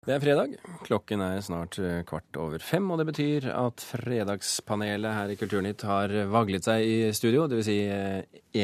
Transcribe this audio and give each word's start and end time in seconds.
Det 0.00 0.14
er 0.14 0.22
fredag. 0.22 0.54
Klokken 0.86 1.20
er 1.20 1.42
snart 1.44 1.76
eh, 1.76 1.98
kvart 2.08 2.38
over 2.40 2.62
fem, 2.64 2.86
og 2.88 3.02
det 3.02 3.04
betyr 3.10 3.50
at 3.52 3.82
fredagspanelet 3.84 5.12
her 5.12 5.32
i 5.34 5.36
Kulturnytt 5.36 5.84
har 5.84 6.14
vaglet 6.32 6.64
seg 6.64 6.86
i 6.88 6.94
studio. 7.12 7.44
Det 7.44 7.58
vil 7.58 7.66
si 7.66 7.76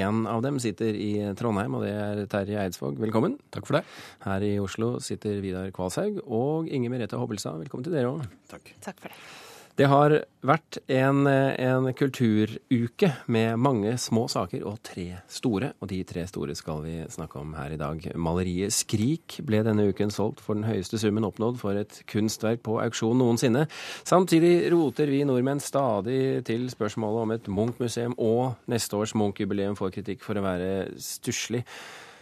én 0.01 0.23
av 0.33 0.41
dem 0.47 0.57
sitter 0.65 0.97
i 0.97 1.11
Trondheim, 1.37 1.77
og 1.77 1.85
det 1.85 1.93
er 1.93 2.23
Terje 2.33 2.63
Eidsvåg. 2.65 2.97
Velkommen. 3.05 3.37
Takk 3.53 3.69
for 3.69 3.77
det. 3.77 3.85
Her 4.25 4.49
i 4.49 4.55
Oslo 4.65 4.95
sitter 5.05 5.43
Vidar 5.45 5.69
Kvalshaug 5.77 6.23
og 6.25 6.73
Inger 6.73 6.97
Merete 6.97 7.21
Hobbelstad. 7.21 7.61
Velkommen 7.67 7.85
til 7.85 7.99
dere 7.99 8.15
òg. 8.15 8.25
Takk. 8.49 8.73
Takk 8.89 9.05
for 9.05 9.13
det. 9.13 9.46
Det 9.77 9.85
har 9.93 10.13
vært 10.47 10.79
en, 10.89 11.27
en, 11.29 11.87
kulturuke 11.93 13.11
med 13.29 13.59
mange 13.61 13.91
små 14.01 14.23
saker 14.33 14.63
og 14.65 14.79
tre 14.89 15.19
store. 15.29 15.75
Og 15.85 15.91
de 15.91 15.99
tre 16.09 16.23
store 16.31 16.57
skal 16.57 16.81
vi 16.87 16.95
snakke 17.13 17.43
om 17.43 17.53
her 17.59 17.75
i 17.75 17.79
dag. 17.81 18.07
Maleriet 18.17 18.73
'Skrik' 18.73 19.43
ble 19.45 19.61
denne 19.67 19.85
uken 19.91 20.15
solgt 20.15 20.41
for 20.41 20.57
den 20.57 20.65
høyeste 20.65 20.97
summen 21.03 21.29
oppnådd 21.29 21.61
for 21.61 21.77
et 21.77 22.01
kunstverk 22.09 22.65
på 22.65 22.79
auksjon 22.87 23.21
noensinne. 23.21 23.67
Samtidig 24.01 24.73
roter 24.73 25.13
vi 25.13 25.21
nordmenn 25.29 25.61
stadig 25.61 26.41
til 26.49 26.71
spørsmålet 26.73 27.27
om 27.27 27.37
et 27.37 27.53
Munch-museum, 27.53 28.17
og 28.17 28.57
neste 28.73 28.97
års 28.97 29.13
Munch-jubileum 29.13 29.77
får 29.77 29.93
kritikk 30.01 30.25
for 30.25 30.41
å 30.41 30.47
være 30.47 30.97
stusslig. 30.97 31.67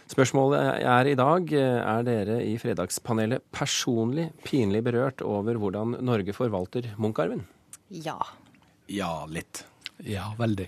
Spørsmålet 0.05 0.85
er 0.85 1.07
i 1.09 1.15
dag 1.17 1.51
er 1.57 2.03
dere 2.05 2.37
i 2.45 2.55
Fredagspanelet 2.61 3.41
personlig 3.55 4.27
pinlig 4.45 4.83
berørt 4.85 5.23
over 5.25 5.57
hvordan 5.57 5.97
Norge 6.05 6.35
forvalter 6.37 6.91
Munch-arven? 7.01 7.41
Ja. 7.89 8.19
Ja, 8.91 9.25
litt. 9.25 9.63
Ja, 10.05 10.29
veldig. 10.37 10.67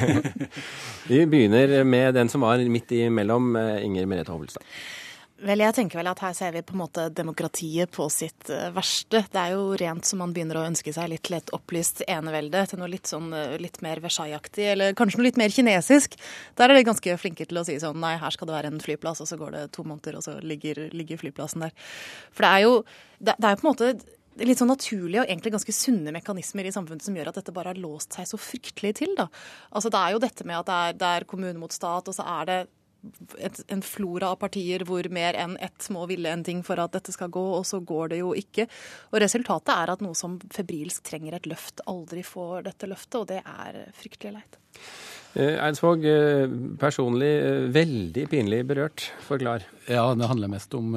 Vi 1.10 1.20
begynner 1.26 1.82
med 1.84 2.14
den 2.14 2.30
som 2.30 2.46
var 2.46 2.62
midt 2.70 2.94
imellom, 2.94 3.54
Inger 3.58 4.06
Merete 4.10 4.34
Hovelstad. 4.34 4.62
Vel, 5.40 5.62
jeg 5.64 5.72
tenker 5.72 5.96
vel 5.96 6.08
at 6.10 6.20
her 6.20 6.34
ser 6.36 6.52
vi 6.52 6.60
på 6.66 6.74
en 6.74 6.82
måte 6.82 7.06
demokratiet 7.16 7.88
på 7.94 8.04
sitt 8.12 8.50
uh, 8.52 8.68
verste. 8.76 9.22
Det 9.32 9.40
er 9.40 9.54
jo 9.54 9.70
rent 9.80 10.04
som 10.04 10.20
man 10.20 10.34
begynner 10.36 10.58
å 10.60 10.66
ønske 10.68 10.92
seg 10.92 11.08
litt 11.08 11.30
lett 11.32 11.52
opplyst 11.56 12.02
enevelde 12.04 12.66
til 12.68 12.82
noe 12.82 12.90
litt 12.92 13.08
sånn 13.08 13.30
uh, 13.32 13.56
litt 13.60 13.80
mer 13.84 14.02
Versailles-aktig, 14.04 14.66
eller 14.74 14.96
kanskje 14.98 15.20
noe 15.20 15.28
litt 15.30 15.40
mer 15.40 15.54
kinesisk. 15.54 16.18
Der 16.60 16.68
er 16.68 16.76
de 16.76 16.84
ganske 16.90 17.16
flinke 17.22 17.48
til 17.48 17.60
å 17.60 17.64
si 17.64 17.78
sånn 17.80 18.00
nei, 18.02 18.18
her 18.20 18.36
skal 18.36 18.50
det 18.50 18.56
være 18.58 18.72
en 18.74 18.82
flyplass, 18.84 19.22
og 19.24 19.30
så 19.30 19.38
går 19.40 19.56
det 19.56 19.66
to 19.76 19.84
måneder, 19.86 20.18
og 20.20 20.26
så 20.26 20.36
ligger, 20.44 20.82
ligger 20.92 21.20
flyplassen 21.22 21.64
der. 21.64 21.72
For 22.36 22.44
det 22.44 22.50
er 22.50 22.66
jo, 22.66 22.74
det, 23.16 23.36
det 23.40 23.48
er 23.48 23.62
på 23.62 23.64
en 23.64 23.70
måte 23.70 23.94
litt 24.44 24.60
sånn 24.60 24.70
naturlige 24.70 25.22
og 25.22 25.30
egentlig 25.32 25.54
ganske 25.54 25.74
sunne 25.74 26.12
mekanismer 26.14 26.68
i 26.68 26.74
samfunnet 26.74 27.04
som 27.04 27.16
gjør 27.16 27.32
at 27.32 27.40
dette 27.40 27.54
bare 27.56 27.72
har 27.72 27.80
låst 27.80 28.16
seg 28.16 28.28
så 28.28 28.40
fryktelig 28.40 28.92
til. 29.00 29.16
da. 29.16 29.26
Altså 29.72 29.92
Det 29.92 30.04
er 30.04 30.14
jo 30.14 30.22
dette 30.22 30.46
med 30.48 30.60
at 30.60 30.68
det 30.68 30.76
er, 30.76 31.00
det 31.00 31.10
er 31.16 31.28
kommune 31.32 31.60
mot 31.60 31.72
stat, 31.74 32.12
og 32.12 32.16
så 32.16 32.28
er 32.36 32.52
det 32.52 32.60
et, 33.38 33.60
en 33.72 33.82
flora 33.84 34.32
av 34.34 34.40
partier 34.42 34.84
hvor 34.88 35.06
mer 35.12 35.38
enn 35.38 35.56
ett 35.62 35.88
må 35.94 36.06
ville 36.10 36.30
en 36.30 36.44
ting 36.46 36.62
for 36.66 36.80
at 36.82 36.94
dette 36.96 37.14
skal 37.14 37.32
gå, 37.32 37.44
og 37.58 37.64
så 37.68 37.80
går 37.80 38.12
det 38.14 38.20
jo 38.22 38.34
ikke. 38.38 38.66
Og 39.12 39.20
resultatet 39.24 39.72
er 39.74 39.94
at 39.94 40.04
noe 40.04 40.18
som 40.18 40.38
febrilsk 40.52 41.04
trenger 41.06 41.38
et 41.38 41.48
løft, 41.50 41.84
aldri 41.90 42.24
får 42.26 42.68
dette 42.68 42.90
løftet, 42.90 43.20
og 43.22 43.30
det 43.32 43.40
er 43.44 43.80
fryktelig 43.96 44.36
leit. 44.38 44.60
Eh, 45.32 45.60
Eidsvåg, 45.62 46.04
eh, 46.04 46.48
personlig 46.78 47.30
eh, 47.38 47.66
veldig 47.70 48.24
pinlig 48.32 48.64
berørt. 48.66 49.04
Forklar. 49.22 49.62
Ja, 49.86 50.08
det 50.14 50.26
handler 50.26 50.50
mest 50.50 50.74
om 50.74 50.94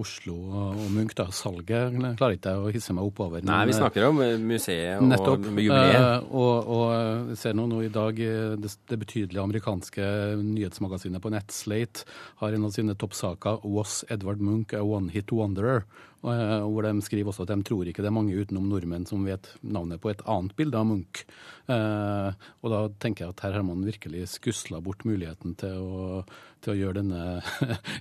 Oslo 0.00 0.34
og 0.36 0.82
Munch. 0.92 1.14
da. 1.16 1.26
Salget 1.32 1.96
klarer 2.16 2.36
ikke 2.36 2.52
jeg 2.52 2.60
å 2.60 2.72
hisse 2.72 2.94
meg 2.96 3.08
oppover. 3.08 3.44
Nei, 3.44 3.62
vi 3.68 3.76
snakker 3.76 4.06
om 4.08 4.20
museet 4.44 5.00
og 5.00 5.08
nettopp, 5.08 5.48
jubileet. 5.50 6.28
Og, 6.30 6.70
og 6.76 7.34
ser 7.40 7.56
nå, 7.56 7.66
nå 7.68 7.82
i 7.84 7.92
dag 7.92 8.16
det, 8.16 8.72
det, 8.88 9.00
betydelige 9.00 9.44
amerikanske 9.44 10.08
nyhetsmagasinet 10.40 11.20
på 11.20 11.32
nett, 11.34 11.52
Slate, 11.52 12.06
har 12.40 12.56
en 12.56 12.68
av 12.68 12.72
sine 12.76 12.96
toppsaker 12.96 13.60
'Was 13.64 14.04
Edvard 14.08 14.40
Munch 14.40 14.72
a 14.72 14.84
one 14.84 15.12
hit 15.12 15.32
wonderer?' 15.32 15.84
Og 16.20 16.72
hvor 16.74 16.84
de 16.84 16.92
skriver 17.04 17.32
også 17.32 17.46
at 17.46 17.52
de 17.54 17.64
tror 17.64 17.88
ikke 17.88 18.04
det 18.04 18.10
er 18.10 18.16
mange 18.16 18.36
utenom 18.36 18.66
nordmenn 18.68 19.06
som 19.08 19.24
vet 19.24 19.48
navnet 19.64 20.02
på 20.02 20.12
et 20.12 20.20
annet 20.28 20.52
bilde 20.58 20.76
av 20.76 20.88
Munch. 20.88 21.24
Uh, 21.70 22.34
og 22.64 22.72
da 22.72 22.78
tenker 22.98 23.24
jeg 23.24 23.34
at 23.34 23.42
her 23.44 23.54
har 23.54 23.64
man 23.66 23.84
virkelig 23.86 24.24
skusla 24.32 24.80
bort 24.82 25.04
muligheten 25.06 25.54
til 25.60 25.76
å, 25.78 26.22
til 26.64 26.72
å 26.72 26.78
gjøre 26.80 27.02
denne 27.04 27.20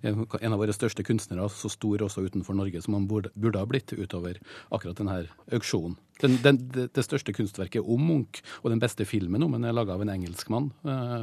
en 0.10 0.56
av 0.56 0.60
våre 0.62 0.74
største 0.74 1.06
kunstnere 1.06 1.46
så 1.54 1.70
stor 1.70 2.08
også 2.08 2.26
utenfor 2.26 2.58
Norge 2.58 2.82
som 2.82 2.98
han 2.98 3.06
burde, 3.10 3.30
burde 3.38 3.62
ha 3.62 3.70
blitt 3.70 3.94
utover 3.94 4.42
akkurat 4.74 4.98
denne 4.98 5.22
auksjonen. 5.54 6.00
Den, 6.20 6.36
den, 6.44 6.58
det 6.76 7.06
største 7.06 7.32
kunstverket 7.32 7.86
om 7.86 8.02
Munch, 8.04 8.42
og 8.60 8.74
den 8.74 8.82
beste 8.82 9.06
filmen 9.08 9.46
om 9.46 9.54
han 9.56 9.70
er 9.70 9.76
laga 9.78 9.96
av 9.96 10.02
en 10.04 10.12
engelskmann, 10.12 10.66
uh, 10.84 11.22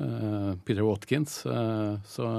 uh, 0.00 0.54
Peter 0.64 0.80
Watkins. 0.86 1.42
Uh, 1.44 1.98
så 2.08 2.30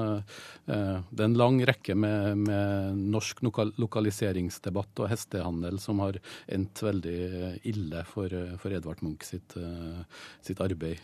det 0.66 1.20
er 1.20 1.28
en 1.28 1.38
lang 1.38 1.59
rekke 1.68 1.94
med, 1.94 2.42
med 2.47 3.03
norsk 3.14 3.44
lokal 3.46 3.76
lokaliseringsdebatt 3.91 5.03
og 5.03 5.12
hestehandel 5.12 5.78
som 5.84 6.00
har 6.02 6.18
endt 6.47 6.81
veldig 6.81 7.19
ille 7.68 8.06
for, 8.07 8.31
for 8.63 8.72
Edvard 8.72 9.03
Munch 9.03 9.28
sitt, 9.28 9.57
sitt 10.41 10.63
arbeid. 10.63 11.03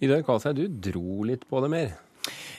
Idar 0.00 0.24
Kvalsheim, 0.24 0.56
du 0.56 0.90
dro 0.90 1.22
litt 1.28 1.44
på 1.48 1.60
det 1.60 1.72
mer? 1.72 1.94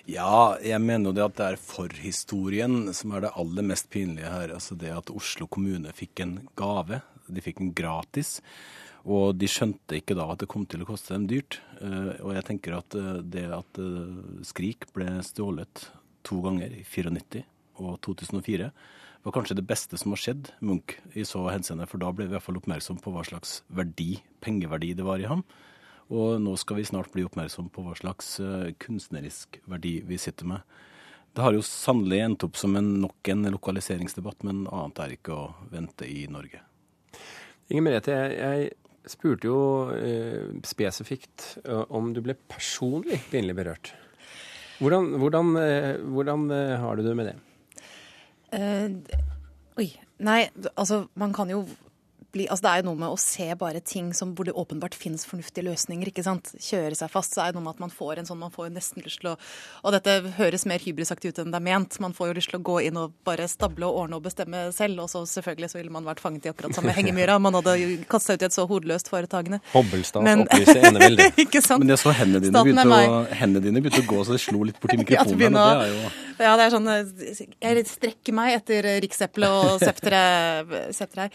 Ja, 0.07 0.55
jeg 0.63 0.79
mener 0.79 1.11
det 1.11 1.25
at 1.25 1.37
det 1.39 1.47
er 1.51 1.59
forhistorien 1.59 2.93
som 2.95 3.13
er 3.15 3.25
det 3.25 3.35
aller 3.39 3.65
mest 3.67 3.89
pinlige 3.91 4.31
her. 4.31 4.53
Altså 4.55 4.77
det 4.79 4.93
at 4.95 5.11
Oslo 5.11 5.49
kommune 5.51 5.91
fikk 5.95 6.23
en 6.23 6.37
gave. 6.59 7.01
De 7.27 7.43
fikk 7.43 7.59
den 7.59 7.73
gratis. 7.75 8.37
Og 9.07 9.35
de 9.39 9.47
skjønte 9.51 9.99
ikke 9.99 10.15
da 10.17 10.29
at 10.33 10.41
det 10.41 10.49
kom 10.51 10.65
til 10.67 10.83
å 10.83 10.87
koste 10.87 11.15
dem 11.15 11.27
dyrt. 11.31 11.59
Eh, 11.79 12.13
og 12.23 12.33
jeg 12.35 12.47
tenker 12.49 12.77
at 12.79 12.95
eh, 12.99 13.19
det 13.23 13.45
at 13.55 13.81
eh, 13.83 14.41
Skrik 14.47 14.89
ble 14.95 15.19
stjålet 15.23 15.87
to 16.27 16.41
ganger, 16.43 16.73
i 16.75 16.83
94 16.83 17.43
og 17.79 17.99
2004, 18.03 18.71
var 19.27 19.35
kanskje 19.35 19.57
det 19.59 19.67
beste 19.67 19.97
som 19.99 20.13
har 20.13 20.21
skjedd 20.21 20.51
Munch 20.63 20.95
i 21.11 21.25
så 21.27 21.41
henseende. 21.51 21.87
For 21.89 21.99
da 21.99 22.13
ble 22.15 22.27
vi 22.27 22.31
i 22.31 22.35
hvert 22.37 22.45
fall 22.45 22.59
oppmerksom 22.61 23.01
på 23.03 23.11
hva 23.11 23.25
slags 23.27 23.61
verdi, 23.67 24.21
pengeverdi 24.43 24.93
det 24.95 25.03
var 25.07 25.19
i 25.19 25.27
ham. 25.27 25.43
Og 26.07 26.37
nå 26.39 26.53
skal 26.59 26.79
vi 26.79 26.85
snart 26.87 27.11
bli 27.11 27.25
oppmerksom 27.27 27.67
på 27.73 27.83
hva 27.83 27.95
slags 27.99 28.37
uh, 28.39 28.69
kunstnerisk 28.79 29.59
verdi 29.67 29.97
vi 30.07 30.19
sitter 30.21 30.47
med. 30.47 30.77
Det 31.35 31.43
har 31.43 31.57
jo 31.57 31.65
sannelig 31.65 32.21
endt 32.23 32.45
opp 32.47 32.55
som 32.57 32.77
en, 32.79 32.93
nok 33.03 33.29
en 33.33 33.49
lokaliseringsdebatt, 33.51 34.45
men 34.47 34.63
annet 34.71 35.01
er 35.03 35.17
ikke 35.17 35.35
å 35.35 35.49
vente 35.73 36.07
i 36.07 36.23
Norge. 36.31 36.63
Inger 37.67 37.83
Merete, 37.83 38.15
jeg, 38.15 38.37
jeg 38.39 39.11
spurte 39.11 39.49
jo 39.49 39.59
eh, 39.91 40.55
spesifikt 40.65 41.49
uh, 41.67 41.83
om 41.91 42.13
du 42.15 42.23
ble 42.23 42.37
personlig 42.47 43.19
pinlig 43.27 43.57
berørt. 43.59 43.91
Hvordan, 44.79 45.17
hvordan, 45.19 45.53
hvordan 46.13 46.49
har 46.53 46.95
du 46.95 47.03
det 47.03 47.17
med 47.17 47.31
det? 47.31 47.37
Oi. 48.53 49.89
Nei, 50.17 50.39
altså 50.75 51.03
man 51.19 51.33
kan 51.35 51.51
jo 51.53 51.65
bli 52.37 52.47
Altså 52.51 52.65
det 52.65 52.71
er 52.71 52.81
jo 52.81 52.87
noe 52.89 52.99
med 52.99 53.13
å 53.13 53.19
se 53.19 53.47
bare 53.59 53.81
ting 53.85 54.09
som, 54.15 54.33
hvor 54.35 54.47
det 54.47 54.55
åpenbart 54.57 54.95
finnes 54.97 55.25
fornuftige 55.27 55.65
løsninger. 55.67 56.11
ikke 56.11 56.25
sant? 56.25 56.51
Kjøre 56.59 56.95
seg 56.97 57.11
fast. 57.11 57.35
Så 57.35 57.43
er 57.43 57.51
det 57.51 57.57
noe 57.57 57.65
med 57.65 57.77
at 57.77 57.83
man 57.85 57.93
får 57.93 58.21
en 58.21 58.29
sånn 58.29 58.41
Man 58.41 58.53
får 58.53 58.69
nesten 58.75 59.05
lyst 59.05 59.21
til 59.23 59.31
å 59.31 59.35
Og 59.87 59.95
dette 59.95 60.17
høres 60.37 60.67
mer 60.69 60.83
hybrisaktig 60.83 61.31
ut 61.31 61.41
enn 61.41 61.53
det 61.53 61.61
er 61.61 61.65
ment. 61.65 61.99
Man 62.03 62.15
får 62.17 62.31
jo 62.31 62.37
lyst 62.37 62.51
til 62.53 62.59
å 62.59 62.65
gå 62.69 62.77
inn 62.89 62.99
og 62.99 63.15
bare 63.27 63.47
stable 63.51 63.87
og 63.87 64.03
ordne 64.03 64.19
og 64.19 64.27
bestemme 64.27 64.67
selv. 64.75 65.05
Og 65.05 65.11
så 65.11 65.23
selvfølgelig 65.29 65.71
så 65.73 65.81
ville 65.81 65.93
man 65.93 66.07
vært 66.07 66.21
fanget 66.23 66.47
i 66.49 66.53
akkurat 66.53 66.77
samme 66.77 66.95
hengemyra. 66.97 67.39
Man 67.43 67.57
hadde 67.59 67.77
kasta 68.11 68.37
ut 68.37 68.45
i 68.45 68.49
et 68.49 68.57
så 68.57 68.67
hodeløst 68.69 69.11
foretagende. 69.13 69.61
Hobbelstads 69.73 70.45
opplyse 70.45 70.77
eneveldet. 70.91 71.39
ikke 71.47 71.63
sant? 71.63 71.83
Men 71.83 71.95
jeg 71.95 72.03
så 72.03 72.15
hendene 72.15 72.43
dine 72.45 72.65
begynte, 72.67 72.87
å, 72.91 73.21
hendene 73.41 73.69
dine 73.69 73.83
begynte 73.83 74.03
å 74.03 74.09
gå 74.11 74.23
så 74.27 74.35
det 74.37 74.43
slo 74.43 74.63
litt 74.67 74.81
borti 74.83 74.99
mikrofonen. 75.03 75.61
ja. 75.63 76.15
Ja, 76.37 76.53
det 76.57 76.67
er 76.67 76.73
sånn 76.73 76.87
Jeg 76.89 77.85
strekker 77.89 78.35
meg 78.35 78.57
etter 78.59 78.87
rikseplet 79.03 79.49
og 79.49 79.81
septeret 79.81 81.17
her. 81.17 81.31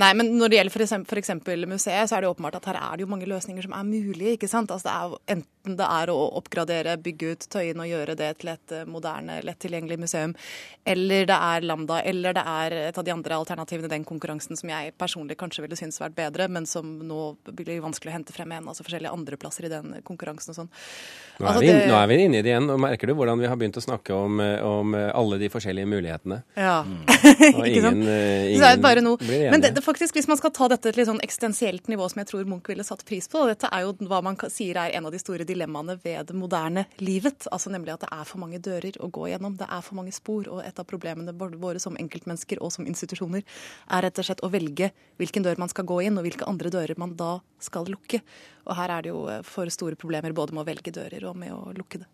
Nei, 0.00 0.12
men 0.18 0.32
når 0.38 0.52
det 0.52 0.60
gjelder 0.60 0.86
f.eks. 1.06 1.34
museet, 1.66 2.08
så 2.08 2.16
er 2.16 2.24
det 2.24 2.32
åpenbart 2.32 2.60
at 2.60 2.70
her 2.72 2.80
er 2.80 2.96
det 2.96 3.06
jo 3.06 3.10
mange 3.12 3.28
løsninger 3.28 3.66
som 3.66 3.76
er 3.76 3.88
mulige. 3.88 4.36
ikke 4.36 4.50
sant? 4.50 4.72
Altså 4.72 4.88
det 4.88 4.96
er 4.96 5.46
Enten 5.66 5.74
det 5.80 5.86
er 5.90 6.10
å 6.12 6.16
oppgradere, 6.38 6.94
bygge 7.02 7.32
ut 7.34 7.44
Tøyen 7.50 7.80
og 7.82 7.88
gjøre 7.90 8.14
det 8.18 8.28
til 8.38 8.52
et 8.52 8.74
eh, 8.74 8.84
moderne, 8.86 9.40
lett 9.42 9.58
tilgjengelig 9.58 9.98
museum, 9.98 10.34
eller 10.86 11.26
det 11.26 11.38
er 11.48 11.66
Lambda, 11.66 11.98
eller 12.06 12.36
det 12.36 12.44
er 12.46 12.76
et 12.84 13.00
av 13.00 13.06
de 13.06 13.10
andre 13.10 13.38
alternativene 13.40 13.90
i 13.90 13.94
den 13.96 14.06
konkurransen 14.06 14.58
som 14.58 14.70
jeg 14.70 14.94
personlig 14.94 15.34
kanskje 15.40 15.64
ville 15.64 15.78
synes 15.78 15.98
vært 15.98 16.14
bedre, 16.14 16.46
men 16.46 16.68
som 16.70 16.92
nå 17.02 17.22
blir 17.50 17.82
vanskelig 17.82 18.12
å 18.12 18.16
hente 18.20 18.36
frem 18.36 18.54
igjen. 18.54 18.68
Altså 18.70 18.86
forskjellige 18.86 19.14
andreplasser 19.18 19.66
i 19.66 19.72
den 19.72 19.96
konkurransen 20.06 20.54
og 20.54 20.60
sånn. 20.60 20.70
Nå, 21.40 21.48
altså, 21.50 21.66
nå, 21.66 21.98
er 21.98 22.06
vi 22.12 22.20
inne 22.22 22.38
i 22.38 22.46
det 22.46 22.52
igjen, 22.52 22.70
og 22.70 22.78
merker 22.86 23.10
du 23.10 23.16
hvordan 23.18 23.42
vi 23.42 23.50
har 23.50 23.58
begynt 23.58 23.80
å 23.80 23.84
snakke 23.84 24.14
om, 24.14 24.38
eh, 24.44 24.45
om 24.66 24.94
alle 24.96 25.38
de 25.40 25.50
forskjellige 25.52 25.88
mulighetene? 25.90 26.40
Ja. 26.58 26.80
Mm. 26.86 27.02
Og 27.58 27.68
ingen, 27.68 28.00
det 28.06 28.68
er 28.68 28.80
blir 28.82 29.02
noe. 29.04 29.18
Men 29.50 29.62
det, 29.62 29.72
det, 29.76 29.82
faktisk, 29.84 30.16
hvis 30.16 30.28
man 30.30 30.38
skal 30.40 30.52
ta 30.56 30.68
dette 30.72 30.92
til 30.92 31.02
et 31.02 31.08
sånn 31.08 31.22
eksistensielt 31.24 31.90
nivå 31.92 32.08
som 32.10 32.22
jeg 32.22 32.30
tror 32.30 32.48
Munch 32.48 32.70
ville 32.70 32.86
satt 32.86 33.04
pris 33.08 33.28
på. 33.30 33.44
Dette 33.48 33.70
er 33.72 33.86
jo 33.86 33.94
hva 34.08 34.22
man 34.24 34.38
sier 34.52 34.78
er 34.80 34.94
en 34.96 35.08
av 35.08 35.14
de 35.14 35.20
store 35.20 35.46
dilemmaene 35.48 35.98
ved 36.02 36.30
det 36.30 36.36
moderne 36.38 36.86
livet. 37.02 37.48
altså 37.50 37.72
Nemlig 37.72 37.96
at 37.96 38.06
det 38.06 38.12
er 38.14 38.28
for 38.28 38.42
mange 38.42 38.60
dører 38.62 38.98
å 39.02 39.10
gå 39.12 39.28
gjennom. 39.32 39.56
Det 39.58 39.68
er 39.68 39.84
for 39.84 39.98
mange 39.98 40.14
spor. 40.16 40.48
Og 40.52 40.62
et 40.64 40.82
av 40.82 40.88
problemene 40.88 41.34
våre 41.36 41.82
som 41.82 41.98
enkeltmennesker 42.00 42.62
og 42.62 42.72
som 42.74 42.88
institusjoner 42.88 43.44
er 43.44 44.06
rett 44.06 44.20
og 44.22 44.28
slett 44.28 44.44
å 44.46 44.52
velge 44.52 44.92
hvilken 45.20 45.46
dør 45.46 45.60
man 45.60 45.72
skal 45.72 45.88
gå 45.88 46.02
inn, 46.06 46.18
og 46.18 46.26
hvilke 46.26 46.48
andre 46.48 46.72
dører 46.72 47.00
man 47.00 47.16
da 47.18 47.38
skal 47.62 47.88
lukke. 47.90 48.22
Og 48.66 48.76
her 48.76 48.92
er 48.92 49.06
det 49.06 49.12
jo 49.12 49.24
for 49.46 49.70
store 49.72 49.98
problemer 49.98 50.34
både 50.36 50.56
med 50.56 50.64
å 50.64 50.68
velge 50.68 50.94
dører 50.94 51.28
og 51.30 51.38
med 51.38 51.54
å 51.54 51.72
lukke 51.76 52.02
det. 52.02 52.10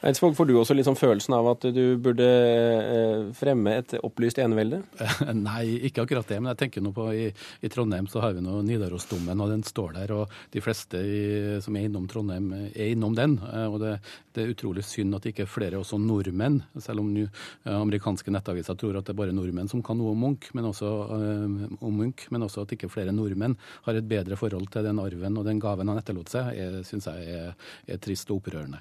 Eidsvåg, 0.00 0.32
får 0.36 0.48
du 0.48 0.54
også 0.56 0.76
sånn 0.86 0.96
følelsen 0.96 1.34
av 1.36 1.48
at 1.52 1.66
du 1.76 1.82
burde 2.00 2.26
eh, 2.26 3.24
fremme 3.36 3.74
et 3.82 3.92
opplyst 4.00 4.40
enevelde? 4.40 4.80
Nei, 5.36 5.64
ikke 5.88 6.06
akkurat 6.06 6.28
det. 6.30 6.38
Men 6.40 6.52
jeg 6.54 6.60
tenker 6.64 6.84
nå 6.84 6.92
på 6.96 7.08
i, 7.12 7.26
i 7.60 7.70
Trondheim 7.72 8.08
så 8.10 8.22
har 8.24 8.36
vi 8.36 8.44
nå 8.44 8.62
Nidarosdomen, 8.66 9.42
og 9.44 9.52
den 9.52 9.64
står 9.66 9.94
der. 9.98 10.14
Og 10.16 10.34
de 10.54 10.64
fleste 10.64 11.02
i, 11.04 11.22
som 11.64 11.76
er 11.76 11.88
innom 11.88 12.08
Trondheim, 12.10 12.48
er 12.70 12.94
innom 12.94 13.16
den. 13.18 13.36
Eh, 13.50 13.66
og 13.68 13.78
det, 13.84 13.94
det, 14.32 14.44
er 14.44 14.54
utrolig 14.54 14.86
synd 14.88 15.18
at 15.18 15.28
ikke 15.28 15.48
flere, 15.50 15.80
også 15.80 16.00
nordmenn, 16.00 16.60
selv 16.80 17.04
om 17.04 17.12
nu, 17.12 17.26
amerikanske 17.68 18.32
nettaviser 18.32 18.78
tror 18.80 19.00
at 19.00 19.08
det 19.08 19.14
er 19.14 19.20
bare 19.20 19.36
nordmenn 19.36 19.68
som 19.70 19.84
kan 19.84 19.98
noe 20.00 20.14
om 20.14 20.24
Munch, 20.24 20.50
men 20.56 20.68
også, 20.70 20.90
om 21.80 21.96
Munch, 22.00 22.28
men 22.32 22.46
også 22.46 22.64
at 22.64 22.76
ikke 22.76 22.90
flere 22.92 23.14
nordmenn 23.14 23.56
har 23.86 23.98
et 23.98 24.08
bedre 24.08 24.38
forhold 24.40 24.70
til 24.72 24.86
den 24.86 25.00
arven 25.02 25.38
og 25.40 25.48
den 25.48 25.60
gaven 25.62 25.90
han 25.92 26.00
etterlot 26.00 26.32
seg, 26.32 26.54
syns 26.86 27.10
jeg 27.10 27.40
er, 27.40 27.58
er 27.90 28.00
trist 28.02 28.30
og 28.32 28.40
opprørende. 28.40 28.80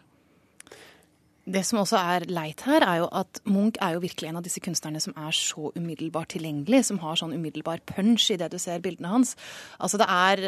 Det 1.49 1.63
som 1.65 1.79
også 1.81 1.97
er 1.97 2.27
leit 2.29 2.61
her, 2.67 2.83
er 2.85 2.99
jo 3.01 3.07
at 3.15 3.39
Munch 3.49 3.79
er 3.81 3.95
jo 3.95 4.03
virkelig 4.03 4.29
en 4.29 4.37
av 4.37 4.43
disse 4.45 4.61
kunstnerne 4.61 4.99
som 5.01 5.15
er 5.17 5.33
så 5.33 5.71
umiddelbart 5.73 6.29
tilgjengelig, 6.35 6.83
som 6.85 6.99
har 7.01 7.17
sånn 7.17 7.33
umiddelbar 7.33 7.81
punch 7.89 8.27
i 8.29 8.37
det 8.37 8.51
du 8.53 8.59
ser 8.61 8.83
bildene 8.83 9.09
hans. 9.09 9.35
Altså 9.81 9.97
det 9.97 10.05
er, 10.05 10.43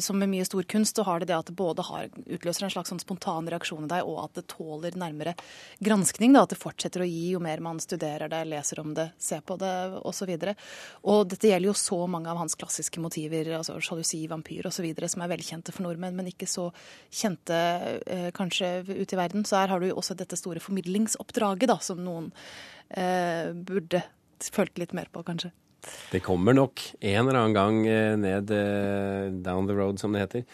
Som 0.00 0.20
med 0.20 0.30
mye 0.30 0.44
stor 0.46 0.62
kunst, 0.70 0.96
så 0.96 1.02
har 1.06 1.20
det 1.20 1.28
det 1.32 1.36
at 1.36 1.50
det 1.50 1.56
både 1.58 1.82
har, 1.88 2.06
utløser 2.26 2.66
en 2.66 2.70
slags 2.70 2.92
sånn 2.92 3.02
spontan 3.02 3.48
reaksjon 3.50 3.88
i 3.88 3.90
deg, 3.90 4.06
og 4.06 4.20
at 4.22 4.38
det 4.38 4.46
tåler 4.52 4.94
nærmere 4.94 5.34
granskning. 5.82 6.32
da, 6.32 6.44
At 6.46 6.54
det 6.54 6.60
fortsetter 6.62 7.02
å 7.02 7.08
gi 7.08 7.32
jo 7.32 7.40
mer 7.42 7.60
man 7.60 7.80
studerer 7.82 8.30
det, 8.30 8.44
leser 8.46 8.80
om 8.80 8.94
det, 8.94 9.10
ser 9.18 9.42
på 9.42 9.58
det 9.58 9.74
osv. 10.06 10.30
Og, 10.30 10.54
og 11.02 11.26
dette 11.32 11.50
gjelder 11.50 11.72
jo 11.72 11.74
så 11.74 12.00
mange 12.06 12.30
av 12.30 12.38
hans 12.38 12.54
klassiske 12.54 13.02
motiver, 13.02 13.50
altså 13.58 13.80
sjalusi, 13.80 14.22
vampyr 14.30 14.70
osv., 14.70 14.86
som 15.10 15.26
er 15.26 15.32
velkjente 15.34 15.74
for 15.74 15.88
nordmenn, 15.88 16.14
men 16.14 16.30
ikke 16.30 16.46
så 16.46 16.70
kjente 17.10 17.58
eh, 18.06 18.30
kanskje 18.36 18.84
ute 18.94 19.16
i 19.16 19.18
verden. 19.18 19.44
Så 19.48 19.58
her 19.58 19.74
har 19.74 19.82
du 19.82 19.90
jo 19.90 19.98
også 19.98 20.14
dette 20.14 20.35
dette 20.36 20.44
store 20.44 20.62
formidlingsoppdraget 20.62 21.70
da, 21.72 21.78
som 21.80 22.02
noen 22.04 22.30
eh, 22.90 23.52
burde 23.52 24.04
følt 24.52 24.76
litt 24.78 24.92
mer 24.96 25.08
på, 25.12 25.24
kanskje. 25.24 25.52
Det 26.12 26.20
kommer 26.24 26.56
nok 26.56 26.82
en 27.00 27.28
eller 27.28 27.40
annen 27.40 27.56
gang 27.56 27.80
eh, 27.86 28.16
ned 28.18 28.50
eh, 28.50 29.32
down 29.42 29.68
the 29.68 29.76
road, 29.76 30.00
som 30.00 30.12
det 30.12 30.26
heter. 30.26 30.44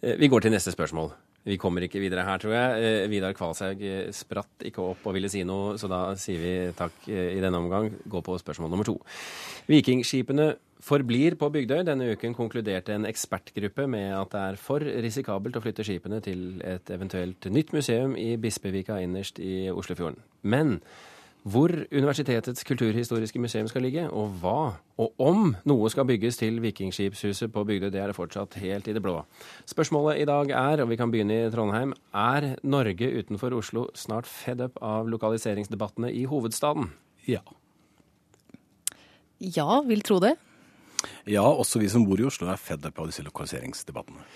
Eh, 0.00 0.16
vi 0.18 0.30
går 0.32 0.44
til 0.46 0.54
neste 0.54 0.72
spørsmål. 0.74 1.12
Vi 1.46 1.56
kommer 1.60 1.86
ikke 1.86 2.02
videre 2.02 2.24
her, 2.26 2.40
tror 2.42 2.52
jeg. 2.52 3.10
Vidar 3.12 3.32
Kvalshaug 3.36 3.80
spratt 4.12 4.66
ikke 4.68 4.82
opp 4.92 5.06
og 5.08 5.14
ville 5.16 5.30
si 5.32 5.40
noe, 5.48 5.78
så 5.80 5.88
da 5.88 6.02
sier 6.20 6.42
vi 6.42 6.54
takk 6.76 7.06
i 7.08 7.40
denne 7.40 7.62
omgang. 7.62 7.88
Gå 8.12 8.20
på 8.24 8.36
spørsmål 8.42 8.72
nummer 8.72 8.88
to. 8.88 8.98
Vikingskipene 9.70 10.50
forblir 10.84 11.36
på 11.40 11.48
Bygdøy. 11.52 11.82
Denne 11.88 12.10
uken 12.12 12.34
konkluderte 12.36 12.94
en 12.96 13.08
ekspertgruppe 13.08 13.86
med 13.90 14.10
at 14.16 14.32
det 14.34 14.42
er 14.42 14.60
for 14.60 14.84
risikabelt 14.84 15.56
å 15.56 15.62
flytte 15.64 15.86
skipene 15.86 16.20
til 16.24 16.60
et 16.66 16.92
eventuelt 16.92 17.48
nytt 17.52 17.72
museum 17.76 18.16
i 18.20 18.34
Bispevika 18.40 19.00
innerst 19.00 19.40
i 19.40 19.70
Oslofjorden. 19.72 20.20
Men 20.42 20.78
hvor 21.42 21.72
Universitetets 21.92 22.64
kulturhistoriske 22.68 23.40
museum 23.40 23.68
skal 23.70 23.82
ligge, 23.86 24.04
og 24.10 24.34
hva, 24.42 24.72
og 25.00 25.22
om 25.22 25.54
noe 25.68 25.90
skal 25.92 26.04
bygges 26.08 26.36
til 26.40 26.60
Vikingskipshuset 26.60 27.52
på 27.52 27.64
Bygdøy, 27.64 27.88
det 27.92 28.02
er 28.02 28.12
det 28.12 28.16
fortsatt 28.18 28.58
helt 28.60 28.90
i 28.90 28.94
det 28.96 29.02
blå. 29.04 29.22
Spørsmålet 29.70 30.20
i 30.20 30.28
dag 30.28 30.52
er, 30.52 30.82
og 30.84 30.90
vi 30.92 30.98
kan 31.00 31.12
begynne 31.12 31.38
i 31.46 31.48
Trondheim, 31.52 31.94
er 32.12 32.54
Norge 32.62 33.08
utenfor 33.16 33.56
Oslo 33.56 33.88
snart 33.96 34.28
fed 34.28 34.60
up 34.66 34.76
av 34.84 35.08
lokaliseringsdebattene 35.08 36.12
i 36.12 36.26
hovedstaden? 36.28 36.92
Ja. 37.28 37.40
Ja, 39.40 39.80
vil 39.88 40.04
tro 40.04 40.20
det. 40.20 40.36
Ja, 41.24 41.46
også 41.48 41.80
vi 41.80 41.88
som 41.88 42.04
bor 42.04 42.20
i 42.20 42.26
Oslo 42.28 42.50
er 42.52 42.60
fed 42.60 42.84
opp 42.84 42.98
av 43.00 43.08
disse 43.08 43.24
lokaliseringsdebattene. 43.24 44.26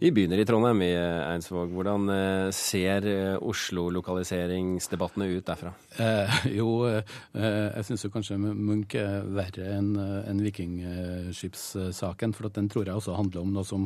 Vi 0.00 0.08
begynner 0.16 0.40
i 0.40 0.44
Trondheim, 0.48 0.78
i 0.80 0.94
Eidsvåg. 0.96 1.74
Hvordan 1.76 2.08
eh, 2.08 2.46
ser 2.56 3.04
eh, 3.04 3.34
Oslo-lokaliseringsdebattene 3.44 5.26
ut 5.28 5.44
derfra? 5.44 5.74
Eh, 6.00 6.38
jo, 6.58 6.70
eh, 6.88 7.02
jeg 7.36 7.84
syns 7.84 8.06
kanskje 8.14 8.38
Munch 8.40 8.96
er 8.96 9.26
verre 9.28 9.66
enn 9.74 9.90
en 10.00 10.40
vikingskipssaken. 10.40 12.32
For 12.32 12.48
den 12.48 12.70
tror 12.72 12.88
jeg 12.88 12.96
også 12.96 13.18
handler 13.18 13.42
om 13.42 13.52
noe 13.52 13.68
som 13.68 13.84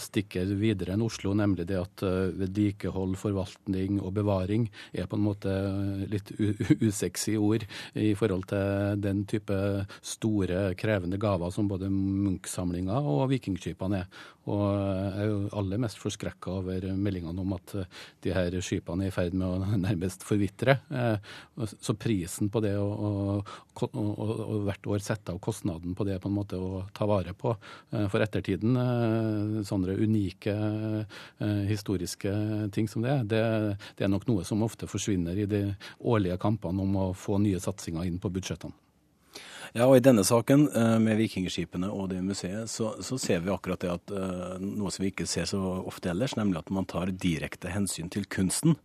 stikker 0.00 0.48
videre 0.56 0.94
enn 0.94 1.04
Oslo, 1.04 1.34
nemlig 1.36 1.68
det 1.68 1.76
at 1.76 2.06
vedlikehold, 2.40 3.12
forvaltning 3.20 3.98
og 4.00 4.14
bevaring 4.16 4.70
er 4.96 5.10
på 5.10 5.18
en 5.18 5.26
måte 5.26 5.52
litt 6.08 6.32
usexy 6.80 7.36
ord 7.36 7.66
i 7.92 8.14
forhold 8.16 8.48
til 8.54 8.96
den 9.04 9.26
type 9.28 9.60
store, 10.00 10.70
krevende 10.80 11.20
gaver 11.20 11.52
som 11.52 11.68
både 11.68 11.92
Munch-samlinga 11.92 13.04
og 13.04 13.26
vikingskipene 13.34 14.06
er. 14.06 14.24
Og 14.44 14.64
jeg 15.16 15.33
aller 15.56 15.80
mest 15.82 15.98
forskrekka 16.00 16.52
over 16.60 16.86
meldingene 16.98 17.42
om 17.42 17.54
at 17.56 17.74
eh, 17.78 18.02
de 18.24 18.34
her 18.34 18.56
skipene 18.64 19.06
er 19.06 19.12
i 19.12 19.14
ferd 19.14 19.36
med 19.36 19.46
å 19.46 19.78
nærmest 19.86 20.24
forvitre. 20.26 20.78
Eh, 20.90 21.32
så 21.74 21.96
prisen 21.98 22.50
på 22.52 22.62
det 22.64 22.74
og, 22.78 23.48
hvert 23.74 24.86
år 24.90 25.02
sette 25.04 25.34
av 25.34 25.40
kostnaden 25.42 25.96
på 25.98 26.06
det 26.08 26.20
på 26.22 26.30
en 26.30 26.36
måte 26.36 26.60
å 26.60 26.84
ta 26.94 27.08
vare 27.10 27.34
på 27.38 27.54
eh, 27.54 28.06
for 28.12 28.24
ettertiden, 28.24 28.76
sånne 29.66 29.96
unike 29.98 30.54
historiske 31.68 32.30
ting 32.74 32.88
som 32.90 33.04
det, 33.04 33.16
det, 33.30 33.42
det 33.98 34.06
er 34.06 34.12
nok 34.12 34.26
noe 34.30 34.46
som 34.46 34.62
ofte 34.66 34.88
forsvinner 34.90 35.38
i 35.38 35.48
de 35.50 35.64
årlige 36.00 36.38
kampene 36.42 36.84
om 36.84 36.96
å 37.00 37.10
få 37.18 37.38
nye 37.42 37.60
satsinger 37.62 38.08
inn 38.08 38.20
på 38.22 38.32
budsjettene. 38.34 38.83
Ja, 39.74 39.88
og 39.88 39.96
I 39.98 40.02
denne 40.06 40.22
saken 40.22 40.68
eh, 40.70 40.96
med 41.02 41.18
vikingskipene 41.18 41.88
og 41.90 42.12
det 42.12 42.20
museet, 42.22 42.70
så, 42.70 42.92
så 43.02 43.18
ser 43.18 43.40
vi 43.42 43.50
akkurat 43.50 43.82
det 43.82 43.90
at 43.90 44.12
uh, 44.14 44.52
noe 44.62 44.92
som 44.94 45.02
vi 45.02 45.10
ikke 45.10 45.26
ser 45.26 45.48
så 45.50 45.58
ofte 45.82 46.12
ellers, 46.12 46.36
nemlig 46.38 46.60
at 46.60 46.70
man 46.74 46.86
tar 46.86 47.10
direkte 47.10 47.72
hensyn 47.74 48.12
til 48.12 48.28
kunsten 48.30 48.76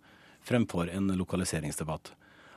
fremfor 0.49 0.89
en 0.89 1.11
lokaliseringsdebatt. 1.19 2.09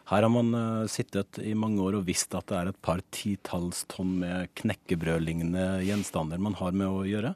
Her 0.08 0.24
har 0.24 0.32
man 0.32 0.48
uh, 0.56 0.86
sittet 0.88 1.42
i 1.44 1.52
mange 1.52 1.84
år 1.84 1.98
og 1.98 2.06
visst 2.08 2.32
at 2.38 2.48
det 2.48 2.56
er 2.56 2.70
et 2.72 2.80
par 2.80 3.04
titalls 3.12 3.84
tonn 3.92 4.16
med 4.22 4.48
knekkebrødlignende 4.62 5.82
gjenstander 5.84 6.40
man 6.40 6.56
har 6.62 6.72
med 6.72 6.88
å 6.88 7.04
gjøre. 7.04 7.34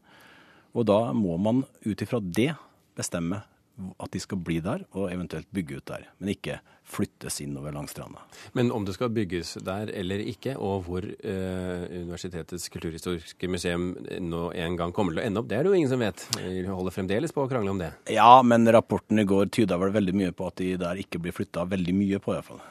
Og 0.76 0.88
da 0.88 1.12
må 1.16 1.36
man 1.36 1.66
ut 1.84 2.02
ifra 2.08 2.22
det 2.24 2.54
bestemme 2.96 3.44
at 3.76 4.12
de 4.12 4.20
skal 4.22 4.40
bli 4.40 4.58
der, 4.64 4.86
og 4.96 5.10
eventuelt 5.12 5.48
bygge 5.54 5.80
ut 5.80 5.88
der. 5.90 6.06
Men 6.18 6.32
ikke 6.32 6.60
flyttes 6.86 7.40
innover 7.42 7.74
langs 7.74 7.92
stranda. 7.92 8.22
Men 8.56 8.70
om 8.72 8.84
det 8.86 8.94
skal 8.96 9.10
bygges 9.12 9.56
der 9.66 9.90
eller 9.94 10.22
ikke, 10.22 10.54
og 10.56 10.86
hvor 10.86 11.04
eh, 11.04 11.82
Universitetets 11.90 12.68
kulturhistoriske 12.72 13.50
museum 13.50 13.90
nå 14.22 14.44
en 14.54 14.78
gang 14.78 14.94
kommer 14.96 15.12
til 15.12 15.24
å 15.24 15.26
ende 15.26 15.42
opp, 15.42 15.50
det 15.50 15.58
er 15.58 15.66
det 15.66 15.74
jo 15.74 15.80
ingen 15.80 15.92
som 15.92 16.04
vet. 16.04 16.24
Vi 16.38 16.62
holder 16.68 16.94
fremdeles 16.94 17.34
på 17.34 17.44
å 17.44 17.50
krangle 17.50 17.74
om 17.74 17.82
det. 17.82 17.90
Ja, 18.14 18.30
men 18.46 18.68
rapporten 18.70 19.20
i 19.20 19.26
går 19.28 19.50
tyda 19.54 19.80
vel 19.82 19.94
veldig 19.96 20.16
mye 20.16 20.36
på 20.36 20.48
at 20.48 20.62
de 20.62 20.72
der 20.80 21.02
ikke 21.02 21.20
blir 21.22 21.36
flytta 21.36 21.66
veldig 21.68 21.96
mye 21.96 22.22
på, 22.22 22.36
iallfall. 22.36 22.62